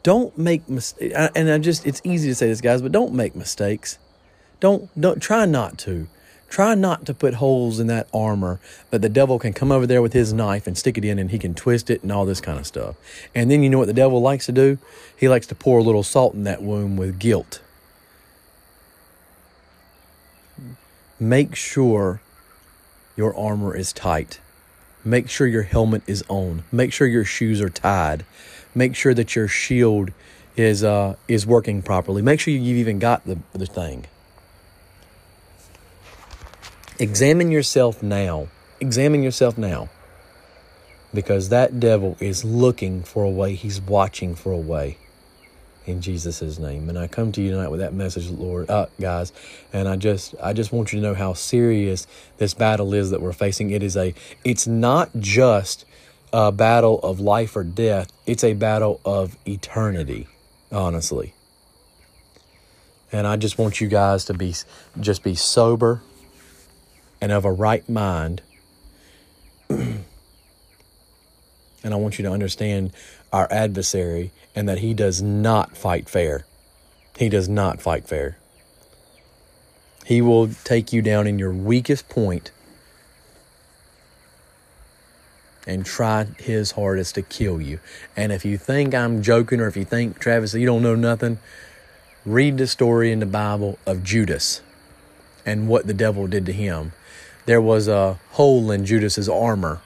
Don't 0.02 0.38
make 0.38 0.68
mistakes. 0.68 1.14
And 1.34 1.50
I 1.50 1.58
just 1.58 1.86
it's 1.86 2.00
easy 2.04 2.28
to 2.28 2.34
say 2.34 2.46
this, 2.46 2.60
guys, 2.60 2.82
but 2.82 2.92
don't 2.92 3.12
make 3.12 3.34
mistakes. 3.34 3.98
Don't 4.60 4.88
don't 5.00 5.20
try 5.20 5.44
not 5.44 5.78
to. 5.78 6.08
Try 6.48 6.74
not 6.74 7.04
to 7.06 7.14
put 7.14 7.34
holes 7.34 7.80
in 7.80 7.86
that 7.88 8.08
armor 8.14 8.60
that 8.90 9.02
the 9.02 9.08
devil 9.08 9.38
can 9.38 9.52
come 9.52 9.70
over 9.70 9.86
there 9.86 10.00
with 10.00 10.12
his 10.12 10.32
knife 10.32 10.66
and 10.66 10.78
stick 10.78 10.96
it 10.96 11.04
in 11.04 11.18
and 11.18 11.30
he 11.30 11.38
can 11.38 11.54
twist 11.54 11.90
it 11.90 12.02
and 12.02 12.10
all 12.10 12.24
this 12.24 12.40
kind 12.40 12.58
of 12.58 12.66
stuff. 12.66 12.96
And 13.34 13.50
then 13.50 13.62
you 13.62 13.70
know 13.70 13.78
what 13.78 13.88
the 13.88 13.92
devil 13.92 14.20
likes 14.22 14.46
to 14.46 14.52
do? 14.52 14.78
He 15.16 15.28
likes 15.28 15.46
to 15.48 15.54
pour 15.54 15.78
a 15.78 15.82
little 15.82 16.02
salt 16.02 16.34
in 16.34 16.44
that 16.44 16.62
wound 16.62 16.98
with 16.98 17.18
guilt. 17.18 17.60
make 21.18 21.54
sure 21.54 22.20
your 23.16 23.36
armor 23.36 23.74
is 23.74 23.92
tight. 23.92 24.40
Make 25.04 25.28
sure 25.28 25.46
your 25.46 25.62
helmet 25.62 26.02
is 26.06 26.24
on. 26.28 26.64
Make 26.72 26.92
sure 26.92 27.06
your 27.06 27.24
shoes 27.24 27.60
are 27.60 27.70
tied. 27.70 28.24
Make 28.74 28.94
sure 28.94 29.14
that 29.14 29.36
your 29.36 29.48
shield 29.48 30.10
is 30.56 30.82
uh, 30.82 31.16
is 31.28 31.46
working 31.46 31.82
properly. 31.82 32.22
Make 32.22 32.40
sure 32.40 32.52
you've 32.52 32.78
even 32.78 32.98
got 32.98 33.24
the, 33.24 33.38
the 33.52 33.66
thing. 33.66 34.06
Examine 36.98 37.50
yourself 37.50 38.02
now. 38.02 38.48
Examine 38.80 39.22
yourself 39.22 39.58
now. 39.58 39.88
Because 41.12 41.50
that 41.50 41.78
devil 41.78 42.16
is 42.20 42.44
looking 42.44 43.02
for 43.02 43.24
a 43.24 43.30
way. 43.30 43.54
He's 43.54 43.80
watching 43.80 44.34
for 44.34 44.52
a 44.52 44.58
way 44.58 44.98
in 45.86 46.00
Jesus' 46.00 46.58
name. 46.58 46.88
And 46.88 46.98
I 46.98 47.06
come 47.06 47.32
to 47.32 47.40
you 47.40 47.50
tonight 47.50 47.68
with 47.68 47.80
that 47.80 47.94
message, 47.94 48.28
Lord, 48.28 48.68
uh, 48.68 48.86
guys. 49.00 49.32
And 49.72 49.88
I 49.88 49.96
just, 49.96 50.34
I 50.42 50.52
just 50.52 50.72
want 50.72 50.92
you 50.92 51.00
to 51.00 51.06
know 51.06 51.14
how 51.14 51.32
serious 51.32 52.06
this 52.38 52.54
battle 52.54 52.92
is 52.92 53.10
that 53.10 53.20
we're 53.20 53.32
facing. 53.32 53.70
It 53.70 53.82
is 53.82 53.96
a, 53.96 54.14
it's 54.44 54.66
not 54.66 55.10
just 55.18 55.84
a 56.32 56.50
battle 56.50 56.98
of 57.00 57.20
life 57.20 57.56
or 57.56 57.64
death. 57.64 58.10
It's 58.26 58.42
a 58.42 58.54
battle 58.54 59.00
of 59.04 59.36
eternity, 59.46 60.26
honestly. 60.72 61.34
And 63.12 63.26
I 63.26 63.36
just 63.36 63.56
want 63.56 63.80
you 63.80 63.86
guys 63.86 64.24
to 64.24 64.34
be, 64.34 64.54
just 64.98 65.22
be 65.22 65.34
sober 65.34 66.02
and 67.20 67.32
of 67.32 67.44
a 67.44 67.52
right 67.52 67.88
mind. 67.88 68.42
and 69.68 70.04
I 71.84 71.96
want 71.96 72.18
you 72.18 72.24
to 72.24 72.30
understand 72.30 72.92
our 73.32 73.46
adversary 73.50 74.32
and 74.54 74.68
that 74.68 74.78
he 74.78 74.94
does 74.94 75.22
not 75.22 75.76
fight 75.76 76.08
fair. 76.08 76.46
He 77.18 77.28
does 77.28 77.48
not 77.48 77.80
fight 77.80 78.06
fair. 78.06 78.38
He 80.04 80.22
will 80.22 80.48
take 80.64 80.92
you 80.92 81.02
down 81.02 81.26
in 81.26 81.38
your 81.38 81.52
weakest 81.52 82.08
point 82.08 82.52
and 85.66 85.84
try 85.84 86.24
his 86.38 86.72
hardest 86.72 87.16
to 87.16 87.22
kill 87.22 87.60
you. 87.60 87.80
And 88.16 88.30
if 88.30 88.44
you 88.44 88.56
think 88.56 88.94
I'm 88.94 89.20
joking 89.22 89.60
or 89.60 89.66
if 89.66 89.76
you 89.76 89.84
think, 89.84 90.20
Travis, 90.20 90.54
you 90.54 90.64
don't 90.64 90.82
know 90.82 90.94
nothing, 90.94 91.38
read 92.24 92.58
the 92.58 92.66
story 92.66 93.10
in 93.10 93.18
the 93.18 93.26
Bible 93.26 93.78
of 93.84 94.04
Judas 94.04 94.60
and 95.44 95.68
what 95.68 95.86
the 95.86 95.94
devil 95.94 96.26
did 96.26 96.46
to 96.46 96.52
him. 96.52 96.92
There 97.46 97.60
was 97.60 97.88
a 97.88 98.18
hole 98.32 98.70
in 98.70 98.84
Judas's 98.84 99.28
armor 99.28 99.80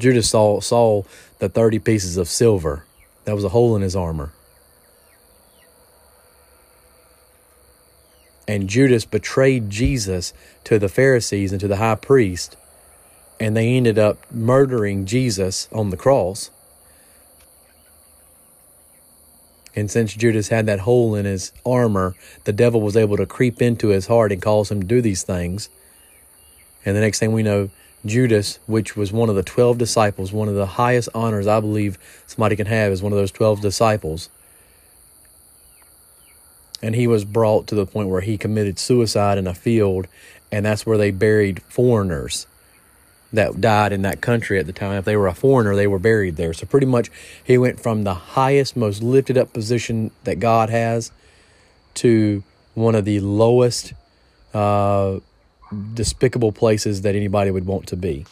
Judas 0.00 0.30
saw, 0.30 0.60
saw 0.60 1.02
the 1.38 1.48
30 1.48 1.78
pieces 1.78 2.16
of 2.16 2.28
silver. 2.28 2.84
That 3.24 3.34
was 3.34 3.44
a 3.44 3.50
hole 3.50 3.76
in 3.76 3.82
his 3.82 3.94
armor. 3.94 4.32
And 8.48 8.68
Judas 8.68 9.04
betrayed 9.04 9.70
Jesus 9.70 10.32
to 10.64 10.78
the 10.78 10.88
Pharisees 10.88 11.52
and 11.52 11.60
to 11.60 11.68
the 11.68 11.76
high 11.76 11.94
priest, 11.94 12.56
and 13.38 13.56
they 13.56 13.76
ended 13.76 13.98
up 13.98 14.18
murdering 14.32 15.06
Jesus 15.06 15.68
on 15.70 15.90
the 15.90 15.96
cross. 15.96 16.50
And 19.76 19.90
since 19.90 20.14
Judas 20.14 20.48
had 20.48 20.66
that 20.66 20.80
hole 20.80 21.14
in 21.14 21.24
his 21.24 21.52
armor, 21.64 22.14
the 22.44 22.52
devil 22.52 22.80
was 22.80 22.96
able 22.96 23.16
to 23.16 23.26
creep 23.26 23.62
into 23.62 23.88
his 23.88 24.06
heart 24.06 24.32
and 24.32 24.42
cause 24.42 24.70
him 24.70 24.80
to 24.80 24.86
do 24.86 25.00
these 25.00 25.22
things. 25.22 25.68
And 26.84 26.96
the 26.96 27.00
next 27.00 27.18
thing 27.18 27.32
we 27.32 27.42
know, 27.42 27.70
Judas, 28.04 28.58
which 28.66 28.96
was 28.96 29.12
one 29.12 29.28
of 29.28 29.36
the 29.36 29.42
12 29.42 29.78
disciples, 29.78 30.32
one 30.32 30.48
of 30.48 30.54
the 30.54 30.66
highest 30.66 31.08
honors 31.14 31.46
I 31.46 31.60
believe 31.60 31.98
somebody 32.26 32.56
can 32.56 32.66
have 32.66 32.90
is 32.92 33.02
one 33.02 33.12
of 33.12 33.18
those 33.18 33.30
12 33.30 33.60
disciples. 33.60 34.30
And 36.82 36.94
he 36.94 37.06
was 37.06 37.26
brought 37.26 37.66
to 37.68 37.74
the 37.74 37.86
point 37.86 38.08
where 38.08 38.22
he 38.22 38.38
committed 38.38 38.78
suicide 38.78 39.36
in 39.36 39.46
a 39.46 39.54
field, 39.54 40.08
and 40.50 40.64
that's 40.64 40.86
where 40.86 40.96
they 40.96 41.10
buried 41.10 41.62
foreigners. 41.64 42.46
That 43.32 43.60
died 43.60 43.92
in 43.92 44.02
that 44.02 44.20
country 44.20 44.58
at 44.58 44.66
the 44.66 44.72
time. 44.72 44.98
If 44.98 45.04
they 45.04 45.16
were 45.16 45.28
a 45.28 45.34
foreigner, 45.34 45.76
they 45.76 45.86
were 45.86 45.98
buried 45.98 46.36
there. 46.36 46.52
So 46.52 46.66
pretty 46.66 46.86
much 46.86 47.10
he 47.42 47.58
went 47.58 47.80
from 47.80 48.04
the 48.04 48.14
highest, 48.14 48.76
most 48.76 49.02
lifted 49.02 49.38
up 49.38 49.52
position 49.52 50.10
that 50.24 50.40
God 50.40 50.70
has 50.70 51.12
to 51.94 52.42
one 52.74 52.94
of 52.94 53.04
the 53.04 53.20
lowest, 53.20 53.92
uh, 54.52 55.20
despicable 55.94 56.52
places 56.52 57.02
that 57.02 57.14
anybody 57.14 57.50
would 57.50 57.66
want 57.66 57.86
to 57.88 57.96
be. 57.96 58.26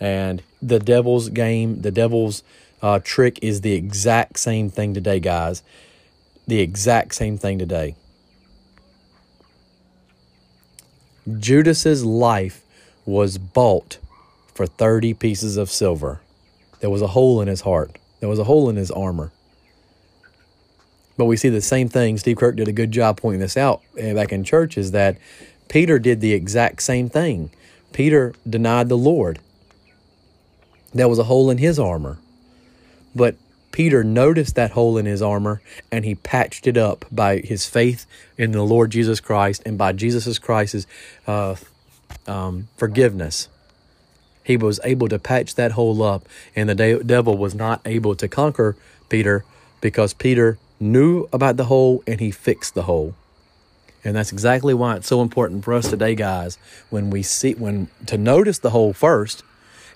And 0.00 0.42
the 0.60 0.78
devil's 0.78 1.28
game, 1.28 1.82
the 1.82 1.90
devil's 1.90 2.42
uh, 2.82 3.00
trick 3.02 3.38
is 3.42 3.60
the 3.60 3.72
exact 3.72 4.38
same 4.38 4.68
thing 4.68 4.94
today, 4.94 5.20
guys. 5.20 5.62
The 6.46 6.60
exact 6.60 7.14
same 7.14 7.38
thing 7.38 7.58
today. 7.58 7.94
Judas's 11.38 12.04
life 12.04 12.62
was 13.06 13.38
bought 13.38 13.98
for 14.54 14.66
30 14.66 15.14
pieces 15.14 15.56
of 15.56 15.70
silver. 15.70 16.20
There 16.80 16.90
was 16.90 17.02
a 17.02 17.08
hole 17.08 17.40
in 17.40 17.48
his 17.48 17.62
heart. 17.62 17.98
There 18.20 18.28
was 18.28 18.38
a 18.38 18.44
hole 18.44 18.68
in 18.70 18.76
his 18.76 18.90
armor. 18.90 19.32
But 21.16 21.26
we 21.26 21.36
see 21.36 21.48
the 21.48 21.60
same 21.60 21.88
thing. 21.88 22.18
Steve 22.18 22.36
Kirk 22.36 22.56
did 22.56 22.68
a 22.68 22.72
good 22.72 22.90
job 22.90 23.18
pointing 23.18 23.40
this 23.40 23.56
out 23.56 23.82
eh, 23.96 24.14
back 24.14 24.32
in 24.32 24.44
church 24.44 24.76
is 24.76 24.90
that 24.90 25.16
Peter 25.68 25.98
did 25.98 26.20
the 26.20 26.32
exact 26.32 26.82
same 26.82 27.08
thing. 27.08 27.50
Peter 27.92 28.34
denied 28.48 28.88
the 28.88 28.98
Lord. 28.98 29.38
There 30.92 31.08
was 31.08 31.18
a 31.18 31.24
hole 31.24 31.50
in 31.50 31.58
his 31.58 31.78
armor. 31.78 32.18
But 33.14 33.36
Peter 33.72 34.04
noticed 34.04 34.54
that 34.56 34.72
hole 34.72 34.98
in 34.98 35.06
his 35.06 35.22
armor 35.22 35.60
and 35.90 36.04
he 36.04 36.14
patched 36.14 36.66
it 36.66 36.76
up 36.76 37.04
by 37.10 37.38
his 37.38 37.66
faith 37.66 38.06
in 38.36 38.52
the 38.52 38.62
Lord 38.62 38.90
Jesus 38.90 39.20
Christ 39.20 39.62
and 39.64 39.78
by 39.78 39.92
Jesus 39.92 40.38
Christ's 40.38 40.86
uh, 41.26 41.56
um, 42.26 42.68
forgiveness. 42.76 43.48
He 44.44 44.56
was 44.56 44.78
able 44.84 45.08
to 45.08 45.18
patch 45.18 45.54
that 45.56 45.72
hole 45.72 46.02
up, 46.02 46.28
and 46.54 46.68
the 46.68 46.74
de- 46.74 47.02
devil 47.02 47.36
was 47.36 47.54
not 47.54 47.80
able 47.84 48.14
to 48.14 48.28
conquer 48.28 48.76
Peter 49.08 49.44
because 49.80 50.12
Peter 50.14 50.58
knew 50.78 51.28
about 51.32 51.56
the 51.56 51.64
hole 51.64 52.02
and 52.06 52.20
he 52.20 52.30
fixed 52.30 52.74
the 52.74 52.82
hole. 52.82 53.14
And 54.04 54.14
that's 54.14 54.32
exactly 54.32 54.74
why 54.74 54.96
it's 54.96 55.08
so 55.08 55.22
important 55.22 55.64
for 55.64 55.72
us 55.72 55.88
today, 55.88 56.14
guys, 56.14 56.58
when 56.90 57.08
we 57.08 57.22
see 57.22 57.54
when 57.54 57.88
to 58.06 58.18
notice 58.18 58.58
the 58.58 58.70
hole 58.70 58.92
first, 58.92 59.42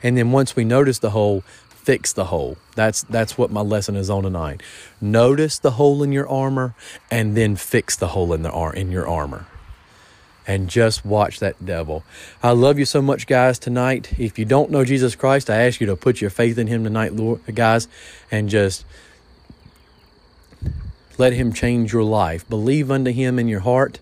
and 0.03 0.17
then 0.17 0.33
once 0.33 0.57
we 0.57 0.65
notice 0.65 0.99
the 0.99 1.11
hole, 1.11 1.43
fix 1.69 2.13
the 2.13 2.27
hole. 2.27 2.57
That's 2.75 3.03
that's 3.03 3.37
what 3.37 3.51
my 3.51 3.61
lesson 3.61 3.97
is 3.97 4.09
on 4.09 4.23
tonight. 4.23 4.63
Notice 5.01 5.59
the 5.59 5.73
hole 5.73 6.03
in 6.03 6.13
your 6.13 6.29
armor 6.29 6.75
and 7.11 7.37
then 7.37 7.57
fix 7.57 7.97
the 7.97 8.09
hole 8.09 8.33
in 8.33 8.43
the 8.43 8.51
ar- 8.51 8.75
in 8.75 8.91
your 8.91 9.07
armor. 9.07 9.47
And 10.49 10.69
just 10.69 11.05
watch 11.05 11.41
that 11.41 11.65
devil. 11.65 12.05
I 12.43 12.53
love 12.53 12.79
you 12.79 12.87
so 12.87 13.03
much, 13.03 13.27
guys, 13.27 13.59
tonight. 13.59 14.19
If 14.19 14.39
you 14.39 14.47
don't 14.47 14.71
know 14.71 14.83
Jesus 14.83 15.15
Christ, 15.15 15.51
I 15.51 15.67
ask 15.67 15.79
you 15.79 15.87
to 15.87 15.95
put 15.95 16.23
your 16.23 16.31
faith 16.31 16.57
in 16.57 16.69
him 16.69 16.83
tonight, 16.83 17.13
Lord, 17.13 17.43
guys, 17.55 17.87
and 18.31 18.49
just 18.49 18.87
let 21.19 21.35
him 21.35 21.53
change 21.53 21.93
your 21.93 22.03
life. 22.03 22.49
Believe 22.49 22.91
unto 22.91 23.13
him 23.13 23.39
in 23.39 23.47
your 23.47 23.61
heart. 23.61 24.01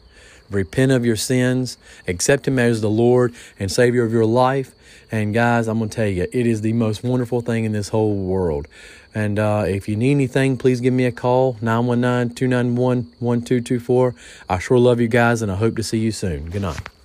Repent 0.48 0.92
of 0.92 1.04
your 1.04 1.16
sins. 1.16 1.78
Accept 2.06 2.46
him 2.46 2.60
as 2.60 2.80
the 2.80 2.90
Lord 2.90 3.34
and 3.58 3.70
Savior 3.70 4.04
of 4.04 4.12
your 4.12 4.26
life. 4.26 4.72
And 5.10 5.34
guys, 5.34 5.66
I'm 5.66 5.78
going 5.78 5.90
to 5.90 5.96
tell 5.96 6.06
you, 6.06 6.28
it 6.32 6.46
is 6.46 6.60
the 6.60 6.72
most 6.72 7.02
wonderful 7.02 7.40
thing 7.40 7.64
in 7.64 7.72
this 7.72 7.88
whole 7.88 8.14
world. 8.14 8.68
And 9.16 9.38
uh, 9.38 9.64
if 9.66 9.88
you 9.88 9.96
need 9.96 10.10
anything, 10.10 10.58
please 10.58 10.82
give 10.82 10.92
me 10.92 11.06
a 11.06 11.10
call 11.10 11.56
919 11.62 12.34
291 12.34 12.98
1224. 13.18 14.14
I 14.46 14.58
sure 14.58 14.78
love 14.78 15.00
you 15.00 15.08
guys, 15.08 15.40
and 15.40 15.50
I 15.50 15.54
hope 15.54 15.74
to 15.76 15.82
see 15.82 15.96
you 15.96 16.12
soon. 16.12 16.50
Good 16.50 16.60
night. 16.60 16.95